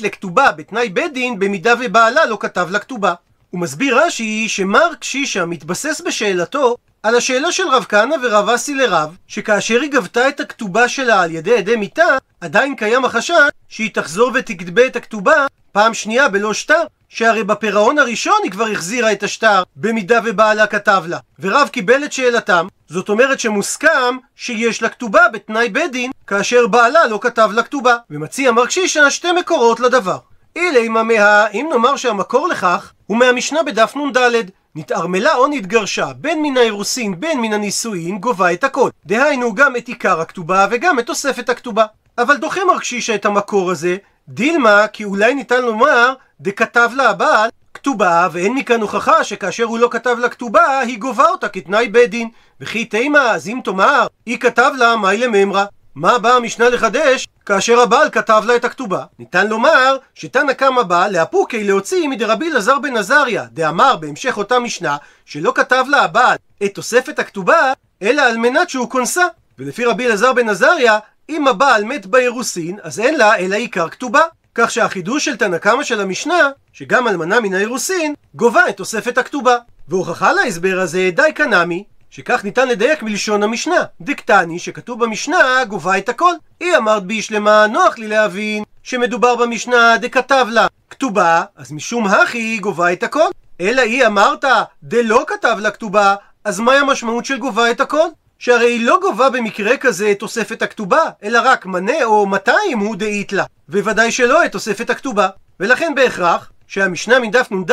לכתובה 0.00 0.52
בתנאי 0.52 0.88
בית 0.88 1.12
דין 1.12 1.38
במידה 1.38 1.74
ובעלה 1.80 2.26
לא 2.26 2.36
כתב 2.40 2.68
לכתובה. 2.70 3.14
הוא 3.50 3.60
מסביר 3.60 4.04
רש"י 4.04 4.48
שמר 4.48 4.94
קשישה 5.00 5.44
מתבסס 5.46 6.00
בשאלתו 6.06 6.76
על 7.02 7.14
השאלה 7.14 7.52
של 7.52 7.68
רב 7.68 7.86
כהנא 7.88 8.14
ורב 8.22 8.48
אסי 8.48 8.74
לרב, 8.74 9.16
שכאשר 9.28 9.80
היא 9.80 9.90
גבתה 9.90 10.28
את 10.28 10.40
הכתובה 10.40 10.88
שלה 10.88 11.22
על 11.22 11.30
ידי 11.30 11.56
עדי 11.56 11.76
מיתה, 11.76 12.18
עדיין 12.40 12.76
קיים 12.76 13.04
החשש 13.04 13.32
שהיא 13.68 13.90
תחזור 13.94 14.30
ותגבה 14.34 14.86
את 14.86 14.96
הכתובה 14.96 15.46
פעם 15.72 15.94
שנייה 15.94 16.28
בלא 16.28 16.54
שטר, 16.54 16.82
שהרי 17.08 17.44
בפירעון 17.44 17.98
הראשון 17.98 18.40
היא 18.42 18.50
כבר 18.50 18.66
החזירה 18.66 19.12
את 19.12 19.22
השטר, 19.22 19.62
במידה 19.76 20.20
ובעלה 20.24 20.66
כתב 20.66 21.04
לה. 21.06 21.18
ורב 21.38 21.68
קיבל 21.68 22.04
את 22.04 22.12
שאלתם, 22.12 22.66
זאת 22.88 23.08
אומרת 23.08 23.40
שמוסכם 23.40 24.16
שיש 24.36 24.82
לה 24.82 24.88
כתובה 24.88 25.28
בתנאי 25.32 25.68
בית 25.68 25.92
דין, 25.92 26.10
כאשר 26.26 26.66
בעלה 26.66 27.06
לא 27.06 27.18
כתב 27.22 27.50
לה 27.52 27.62
כתובה. 27.62 27.96
ומציע 28.10 28.52
מר 28.52 28.66
קשישה 28.66 29.10
שתי 29.10 29.32
מקורות 29.32 29.80
לדבר. 29.80 30.18
אילי 30.56 30.88
ממיה, 30.88 31.46
אם 31.46 31.66
נאמר 31.70 31.96
שהמקור 31.96 32.48
לכך 32.48 32.92
הוא 33.06 33.16
מהמשנה 33.16 33.62
בדף 33.62 33.96
נ"ד, 33.96 34.50
נתערמלה 34.74 35.34
או 35.34 35.46
נתגרשה, 35.46 36.12
בין 36.16 36.42
מן 36.42 36.56
האירוסין 36.56 37.20
בין 37.20 37.40
מן 37.40 37.52
הנישואין, 37.52 38.18
גובה 38.18 38.52
את 38.52 38.64
הכל. 38.64 38.90
דהיינו 39.06 39.54
גם 39.54 39.76
את 39.76 39.88
עיקר 39.88 40.20
הכתובה 40.20 40.66
וגם 40.70 40.98
את 40.98 41.06
תוספת 41.06 41.48
הכתובה. 41.48 41.84
אבל 42.18 42.36
דוחה 42.36 42.60
מר 42.64 42.78
קשישה 42.78 43.14
את 43.14 43.24
המקור 43.24 43.70
הזה, 43.70 43.96
דילמה, 44.28 44.86
כי 44.92 45.04
אולי 45.04 45.34
ניתן 45.34 45.62
לומר, 45.62 46.14
דכתב 46.40 46.90
לה 46.96 47.10
הבעל 47.10 47.50
כתובה, 47.74 48.28
ואין 48.32 48.54
מכאן 48.54 48.80
הוכחה 48.80 49.24
שכאשר 49.24 49.64
הוא 49.64 49.78
לא 49.78 49.88
כתב 49.90 50.16
לה 50.18 50.28
כתובה, 50.28 50.78
היא 50.78 50.98
גובה 50.98 51.28
אותה 51.28 51.48
כתנאי 51.48 51.88
בית 51.88 52.10
דין. 52.10 52.28
וכי 52.60 52.84
תימה, 52.84 53.30
אז 53.30 53.48
אם 53.48 53.60
תאמר, 53.64 54.06
היא 54.26 54.38
כתב 54.38 54.70
לה, 54.78 54.96
מאי 54.96 55.16
לממרא. 55.16 55.64
מה 55.94 56.18
באה 56.18 56.36
המשנה 56.36 56.68
לחדש 56.68 57.28
כאשר 57.48 57.80
הבעל 57.80 58.10
כתב 58.10 58.42
לה 58.46 58.56
את 58.56 58.64
הכתובה? 58.64 59.04
ניתן 59.18 59.46
לומר 59.46 59.96
שתנא 60.14 60.52
קמא 60.52 60.82
בא 60.82 61.08
לאפוקי 61.08 61.64
להוציא 61.64 62.08
מדרבי 62.08 62.50
אלעזר 62.50 62.78
בן 62.78 62.96
עזריה, 62.96 63.44
דאמר 63.52 63.96
בהמשך 63.96 64.38
אותה 64.38 64.58
משנה 64.58 64.96
שלא 65.24 65.52
כתב 65.54 65.84
לה 65.88 66.02
הבעל 66.02 66.36
את 66.64 66.74
תוספת 66.74 67.18
הכתובה, 67.18 67.72
אלא 68.02 68.22
על 68.22 68.36
מנת 68.36 68.70
שהוא 68.70 68.90
כונסה. 68.90 69.26
ולפי 69.58 69.84
רבי 69.84 70.06
אלעזר 70.06 70.32
בן 70.32 70.48
עזריה, 70.48 70.98
אם 71.28 71.48
הבעל 71.48 71.84
מת 71.84 72.06
באירוסין, 72.06 72.78
אז 72.82 73.00
אין 73.00 73.16
לה 73.16 73.36
אלא 73.36 73.56
עיקר 73.56 73.88
כתובה. 73.88 74.22
כך 74.54 74.70
שהחידוש 74.70 75.24
של 75.24 75.36
תנא 75.36 75.58
קמא 75.58 75.82
של 75.82 76.00
המשנה, 76.00 76.50
שגם 76.72 77.08
אלמנה 77.08 77.40
מן 77.40 77.54
האירוסין, 77.54 78.14
גובה 78.34 78.68
את 78.68 78.76
תוספת 78.76 79.18
הכתובה. 79.18 79.56
והוכחה 79.88 80.32
להסבר 80.32 80.80
הזה 80.80 81.10
די 81.14 81.32
קנמי, 81.34 81.84
שכך 82.10 82.44
ניתן 82.44 82.68
לדייק 82.68 83.02
מלשון 83.02 83.42
המשנה. 83.42 83.82
דקטני, 84.00 84.58
שכתוב 84.58 85.04
במשנה, 85.04 85.64
גובה 85.68 85.98
את 85.98 86.08
הכל. 86.08 86.32
היא 86.60 86.76
אמרת 86.76 87.04
בי 87.04 87.22
שלמה, 87.22 87.66
נוח 87.66 87.98
לי 87.98 88.08
להבין 88.08 88.64
שמדובר 88.82 89.36
במשנה 89.36 89.96
דכתב 90.00 90.46
לה 90.50 90.66
כתובה, 90.90 91.42
אז 91.56 91.72
משום 91.72 92.06
הכי 92.06 92.38
היא 92.38 92.60
גובה 92.60 92.92
את 92.92 93.02
הכל. 93.02 93.28
אלא 93.60 93.82
היא 93.82 94.06
אמרת 94.06 94.44
דלא 94.82 95.24
כתב 95.26 95.56
לה 95.60 95.70
כתובה, 95.70 96.14
אז 96.44 96.60
מהי 96.60 96.78
המשמעות 96.78 97.24
של 97.24 97.38
גובה 97.38 97.70
את 97.70 97.80
הכל? 97.80 98.08
שהרי 98.38 98.72
היא 98.72 98.86
לא 98.86 98.98
גובה 99.02 99.30
במקרה 99.30 99.76
כזה 99.76 100.10
את 100.10 100.18
תוספת 100.18 100.62
הכתובה, 100.62 101.02
אלא 101.22 101.40
רק 101.44 101.66
מנה 101.66 102.04
או 102.04 102.26
200 102.26 102.78
הוא 102.78 102.96
דאית 102.96 103.32
לה, 103.32 103.44
וודאי 103.68 104.12
שלא 104.12 104.44
את 104.44 104.52
תוספת 104.52 104.90
הכתובה. 104.90 105.28
ולכן 105.60 105.92
בהכרח 105.94 106.50
שהמשנה 106.66 107.18
מדף 107.18 107.52
נ"ד 107.52 107.72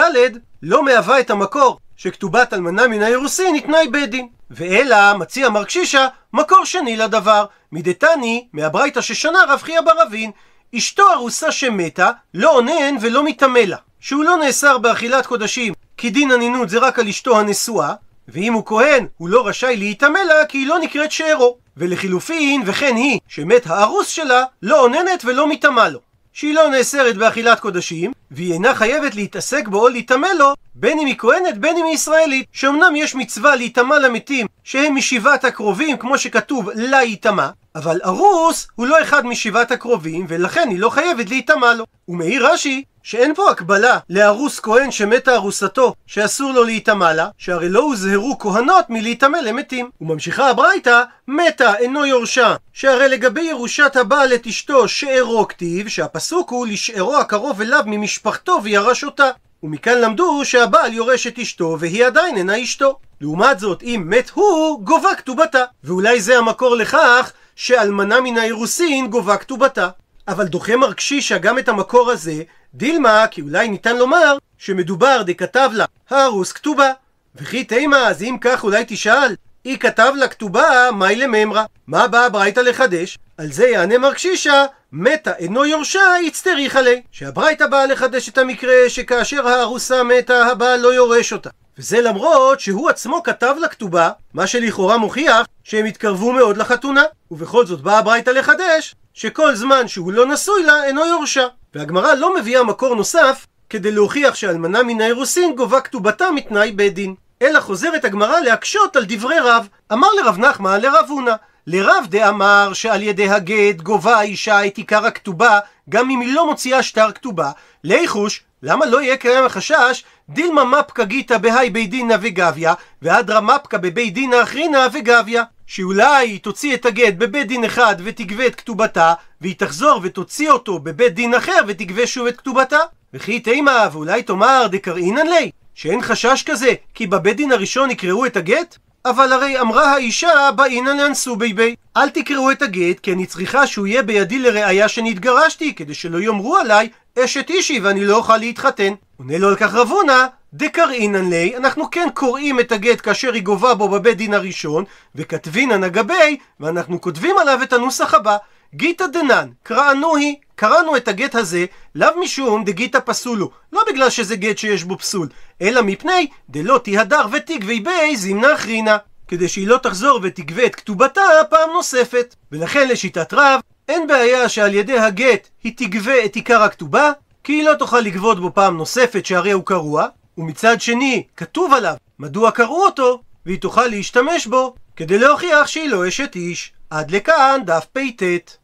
לא 0.64 0.86
מהווה 0.86 1.20
את 1.20 1.30
המקור 1.30 1.80
שכתובת 1.98 2.54
אלמנה 2.54 2.88
מן 2.88 3.02
האירוסין 3.02 3.54
היא 3.54 3.62
תנאי 3.62 3.88
בית 3.88 4.10
דין. 4.10 4.28
ואלא 4.52 5.14
מציע 5.18 5.50
מר 5.50 5.64
קשישא 5.64 6.08
מקור 6.34 6.66
שני 6.66 6.98
לדבר, 6.98 7.46
מדתני 7.72 8.48
מהברייתא 8.54 9.02
ששנה 9.02 9.40
רב 9.48 9.62
חייא 9.62 9.82
בר 9.82 10.04
אבין 10.04 10.32
אשתו 10.76 11.12
ארוסה 11.14 11.52
שמתה, 11.52 12.12
לא 12.34 12.56
אונן 12.56 12.96
ולא 13.02 13.24
מטמא 13.24 13.60
לה. 13.60 13.78
שהוא 14.00 14.24
לא 14.24 14.38
נאסר 14.38 14.78
באכילת 14.78 15.26
קודשים, 15.26 15.74
כי 15.98 16.10
דין 16.10 16.32
הנינות 16.32 16.70
זה 16.70 16.80
רק 16.80 17.00
על 17.00 17.08
אשתו 17.08 17.40
הנשואה, 17.40 17.94
ואם 18.28 18.54
הוא 18.54 18.66
כהן, 18.66 19.08
הוא 19.18 19.30
לא 19.30 19.48
רשאי 19.48 19.78
להיטמא 19.78 20.18
לה, 20.18 20.46
כי 20.46 20.58
היא 20.58 20.68
לא 20.68 20.80
נקראת 20.80 21.12
שארו. 21.12 21.58
ולחילופין, 21.78 22.64
וכן 22.66 22.96
היא, 22.96 23.20
שמת 23.28 23.68
הארוס 23.68 24.08
שלה, 24.08 24.44
לא 24.62 24.82
אוננת 24.82 25.26
ולא 25.26 25.48
מטמא 25.48 25.82
לו. 25.82 26.00
שהיא 26.36 26.54
לא 26.54 26.70
נאסרת 26.70 27.18
באכילת 27.18 27.60
קודשים, 27.60 28.12
והיא 28.32 28.54
אינה 28.54 28.76
חייבת 28.76 29.16
להתעסק 29.16 29.68
בו 29.68 29.82
או 29.82 29.90
להיטמא 29.90 30.28
לו, 30.40 30.54
בין 30.76 31.00
אם 31.00 31.06
היא 31.06 31.16
כהנת 31.18 31.58
בין 31.58 31.78
אם 31.78 31.86
היא 31.86 31.94
ישראלית, 31.94 32.48
שאומנם 32.52 32.96
יש 32.96 33.16
מצווה 33.16 33.56
להיטמא 33.56 33.94
למתים 33.94 34.48
שהם 34.64 34.96
משבעת 34.96 35.44
הקרובים, 35.44 35.98
כמו 35.98 36.18
שכתוב 36.18 36.70
להיטמא, 36.70 37.48
אבל 37.76 38.00
ארוס 38.06 38.68
הוא 38.76 38.88
לא 38.88 39.02
אחד 39.02 39.26
משבעת 39.26 39.72
הקרובים, 39.72 40.26
ולכן 40.30 40.68
היא 40.70 40.80
לא 40.80 40.90
חייבת 40.90 41.30
להיטמא 41.30 41.66
לו. 41.66 41.86
ומעיר 42.08 42.48
רש"י 42.48 42.84
שאין 43.04 43.36
פה 43.36 43.52
הקבלה 43.52 44.00
לארוס 44.10 44.60
כהן 44.60 44.92
שמתה 44.92 45.36
ארוסתו, 45.36 45.94
שאסור 46.08 46.52
לו 46.52 46.64
להיטמא 46.64 47.12
לה, 47.14 47.30
שהרי 47.38 47.70
לא 47.70 47.80
הוזהרו 47.80 48.40
כהנות 48.40 48.86
מלהיטמא 48.90 49.38
למתים. 49.38 49.90
וממשיכה 50.02 50.50
הברייתא, 50.50 51.04
מתה 51.28 51.76
אינו 51.76 52.06
יורשה, 52.06 52.56
שהרי 52.74 53.10
לגבי 53.10 53.42
ירושת 53.42 53.96
הבעל 53.96 54.34
את 54.34 54.48
אשתו 54.48 54.88
שארו 54.88 55.48
כתיב, 55.48 55.88
שהפסוק 55.88 56.50
הוא 56.50 56.68
לשארו 56.68 57.18
הקרוב 57.18 57.62
אליו 57.62 57.84
ממשפחתו 57.86 58.60
וירש 58.64 59.04
אותה. 59.04 59.30
ומכאן 59.64 59.98
למדו 60.02 60.46
שהבעל 60.46 60.94
יורש 60.94 61.28
את 61.28 61.40
אשתו 61.40 61.78
והיא 61.80 62.06
עדיין 62.06 62.38
אינה 62.38 62.64
אשתו. 62.64 63.00
לעומת 63.22 63.60
זאת, 63.60 63.84
אם 63.84 64.04
מת 64.06 64.30
הוא, 64.30 64.82
גובה 64.84 65.16
כתובתה. 65.16 65.64
ואולי 65.84 66.22
זה 66.22 66.38
המקור 66.38 66.76
לכך 66.76 67.32
שאלמנה 67.56 68.22
מן 68.22 68.38
האירוסין 68.38 69.08
גובה 69.08 69.38
כתובתה. 69.38 69.90
אבל 70.28 70.46
דוחה 70.46 70.76
מר 70.76 70.94
קשישא 70.94 71.38
גם 71.38 71.60
את 71.60 71.70
המקור 71.70 72.12
הזה, 72.12 72.44
דילמה, 72.74 73.26
כי 73.32 73.42
אולי 73.42 73.68
ניתן 73.68 73.98
לומר 73.98 74.38
שמדובר 74.58 75.22
דכתב 75.26 75.70
לה 75.74 75.86
הרוס 76.10 76.52
כתובה. 76.52 76.92
וכי 77.36 77.64
תימה, 77.64 78.08
אז 78.08 78.24
אם 78.24 78.38
כך 78.42 78.64
אולי 78.64 78.84
תשאל, 78.88 79.36
היא 79.64 79.78
כתב 79.78 80.14
לה 80.16 80.28
כתובה, 80.28 80.90
מאי 80.94 81.16
לממרא. 81.16 81.64
מה 81.88 82.08
באה 82.08 82.30
ברייתא 82.30 82.60
לחדש? 82.60 83.18
על 83.38 83.52
זה 83.52 83.68
יענה 83.68 83.98
מר 83.98 84.14
קשישא, 84.14 84.66
מתה 84.92 85.36
אינו 85.36 85.66
יורשה, 85.66 86.02
יצטריך 86.24 86.76
עלי. 86.76 87.02
שהברייתא 87.12 87.68
באה 87.68 87.86
לחדש 87.86 88.30
את 88.30 88.38
המקרה 88.38 88.74
שכאשר 88.88 89.48
הארוסה 89.48 90.04
מתה, 90.04 90.46
הבעל 90.46 90.80
לא 90.80 90.94
יורש 90.94 91.34
אותה. 91.34 91.50
וזה 91.78 92.02
למרות 92.02 92.60
שהוא 92.60 92.90
עצמו 92.90 93.24
כתב 93.24 93.56
לכתובה, 93.62 94.10
מה 94.34 94.48
שלכאורה 94.48 94.98
מוכיח 94.98 95.48
שהם 95.64 95.86
התקרבו 95.86 96.32
מאוד 96.32 96.58
לחתונה. 96.58 97.04
ובכל 97.32 97.66
זאת 97.66 97.82
באה 97.82 97.98
הברייתא 97.98 98.30
לחדש, 98.30 98.96
שכל 99.14 99.56
זמן 99.56 99.88
שהוא 99.88 100.14
לא 100.14 100.26
נשוי 100.26 100.64
לה, 100.64 100.84
אינו 100.84 101.06
יורשה. 101.06 101.48
והגמרא 101.76 102.14
לא 102.14 102.36
מביאה 102.36 102.64
מקור 102.64 102.96
נוסף 102.96 103.46
כדי 103.70 103.92
להוכיח 103.92 104.36
שאלמנה 104.36 104.84
מן 104.84 105.02
האירוסין 105.02 105.56
גובה 105.56 105.82
כתובתה 105.82 106.32
מתנאי 106.32 106.72
בית 106.72 106.94
דין. 106.94 107.16
אלא 107.42 107.60
חוזרת 107.60 108.06
הגמרא 108.06 108.40
להקשות 108.40 108.96
על 108.96 109.06
דברי 109.08 109.40
רב. 109.40 109.68
אמר 109.94 110.08
לרב 110.22 110.38
נחמן 110.38 110.82
לרב 110.82 111.06
הונא 111.10 111.34
לרב 111.68 112.06
דאמר 112.10 112.74
שעל 112.74 113.04
ידי 113.04 113.30
הגט 113.30 113.82
גובה 113.82 114.18
האישה 114.18 114.66
את 114.66 114.78
עיקר 114.78 115.06
הכתובה 115.06 115.60
גם 115.90 116.10
אם 116.10 116.20
היא 116.20 116.34
לא 116.34 116.50
מוציאה 116.50 116.84
שטר 116.84 117.12
כתובה, 117.12 117.52
ליחוש 117.84 118.44
למה 118.64 118.86
לא 118.86 119.02
יהיה 119.02 119.18
קיים 119.18 119.46
החשש 119.46 120.04
דילמה 120.30 120.64
מפקא 120.64 121.04
גיתא 121.04 121.38
בהאי 121.38 121.70
בי 121.70 121.88
דינא 121.88 122.16
וגביה 122.22 122.74
ואדרא 123.02 123.40
מפקא 123.40 123.78
בבי 123.78 124.10
דינא 124.10 124.44
אחרינא 124.44 124.88
וגביה. 124.94 125.44
שאולי 125.68 126.28
היא 126.28 126.40
תוציא 126.40 126.74
את 126.74 126.86
הגט 126.86 127.14
בבית 127.18 127.48
דין 127.48 127.66
אחד 127.66 127.96
ותגבה 128.04 128.48
את 128.48 128.56
כתובתה 128.56 129.14
והיא 129.42 129.56
תחזור 129.58 130.00
ותוציא 130.04 130.50
אותו 130.50 130.80
בבית 130.80 131.14
דין 131.14 131.34
אחר 131.34 131.60
ותגבה 131.68 132.08
שוב 132.08 132.28
את 132.28 132.38
כתובתה. 132.38 132.80
וכי 133.14 133.40
תימא 133.40 133.88
ואולי 133.92 134.24
תאמר 134.24 134.68
דקראינן 134.72 135.28
לי 135.28 135.52
שאין 135.76 136.02
חשש 136.02 136.44
כזה 136.46 136.74
כי 136.94 137.08
בבית 137.08 137.38
דין 137.38 137.52
הראשון 137.52 137.92
יקראו 137.92 138.26
את 138.26 138.38
הגט? 138.38 138.78
אבל 139.06 139.34
הרי 139.34 139.60
אמרה 139.60 139.94
האישה 139.94 140.52
באינן 140.56 140.98
לאנסו 140.98 141.36
בי 141.36 141.54
בי. 141.54 141.76
אל 141.98 142.10
תקראו 142.10 142.52
את 142.52 142.62
הגט 142.62 143.00
כי 143.00 143.14
אני 143.14 143.26
צריכה 143.26 143.68
שהוא 143.68 143.88
יהיה 143.88 144.04
בידי 144.04 144.40
לראיה 144.40 144.88
שנתגרשתי 144.88 145.76
כדי 145.76 145.94
שלא 145.94 146.18
יאמרו 146.18 146.56
עליי 146.56 146.90
אשת 147.20 147.50
אישי 147.50 147.80
ואני 147.80 148.06
לא 148.06 148.16
אוכל 148.16 148.38
להתחתן 148.38 148.94
עונה 149.18 149.38
לו 149.38 149.50
על 149.50 149.56
כך 149.56 149.74
רב 149.74 149.88
הונא 149.88 150.26
דקראינן 150.54 151.30
לי, 151.30 151.58
אנחנו 151.58 151.92
כן 151.92 152.08
קוראים 152.14 152.60
את 152.60 152.72
הגט 152.72 153.02
כאשר 153.02 153.34
היא 153.34 153.44
גובה 153.44 153.74
בו 153.74 153.90
בבית 153.90 154.18
דין 154.18 154.34
הראשון, 154.34 154.84
וכתבינן 155.16 155.84
אגבי, 155.84 156.38
ואנחנו 156.60 157.02
כותבים 157.02 157.36
עליו 157.42 157.60
את 157.64 157.74
הנוסח 157.74 158.14
הבא, 158.14 158.38
גיתא 158.74 159.08
דנן, 159.08 159.50
קראנו 159.64 160.16
היא, 160.16 160.36
קראנו 160.56 160.98
את 160.98 161.08
הגט 161.08 161.36
הזה, 161.36 161.66
לאו 161.96 162.20
משום 162.22 162.64
דגיתא 162.64 163.00
פסולו, 163.06 163.52
לא 163.74 163.84
בגלל 163.88 164.10
שזה 164.10 164.36
גט 164.36 164.58
שיש 164.58 164.84
בו 164.84 164.98
פסול, 164.98 165.28
אלא 165.62 165.82
מפני 165.82 166.28
דלא 166.50 166.80
תיהדר 166.84 167.26
ותגבי 167.32 167.80
בי 167.80 168.16
זימנה 168.18 168.54
אחרינה, 168.54 168.98
כדי 169.28 169.48
שהיא 169.48 169.68
לא 169.68 169.78
תחזור 169.78 170.20
ותגבה 170.24 170.66
את 170.66 170.76
כתובתה 170.76 171.22
פעם 171.50 171.70
נוספת. 171.74 172.36
ולכן 172.52 172.88
לשיטת 172.88 173.34
רב, 173.34 173.60
אין 173.90 174.08
בעיה 174.08 174.50
שעל 174.50 174.74
ידי 174.74 175.00
הגט 175.00 175.48
היא 175.64 175.74
תגבה 175.78 176.26
את 176.26 176.36
עיקר 176.36 176.64
הכתובה, 176.64 177.12
כי 177.46 177.54
היא 177.54 177.64
לא 177.64 177.74
תוכל 177.74 178.00
לגבות 178.00 178.40
בו 178.40 178.54
פעם 178.54 178.78
נוספת 178.78 179.26
שהרי 179.26 179.52
הוא 179.52 179.66
קרוע, 179.66 180.08
ומצד 180.38 180.82
שני 180.82 181.24
כתוב 181.38 181.74
עליו 181.74 181.96
מדוע 182.20 182.52
קראו 182.52 182.86
אותו, 182.86 183.22
והיא 183.46 183.62
תוכל 183.62 183.88
להשתמש 183.88 184.48
בו 184.48 184.76
כדי 184.96 185.18
להוכיח 185.18 185.68
שהיא 185.68 185.90
לא 185.90 186.08
אשת 186.08 186.36
איש. 186.36 186.72
עד 186.90 187.12
לכאן 187.12 187.62
דף 187.66 187.86
פט. 187.94 188.58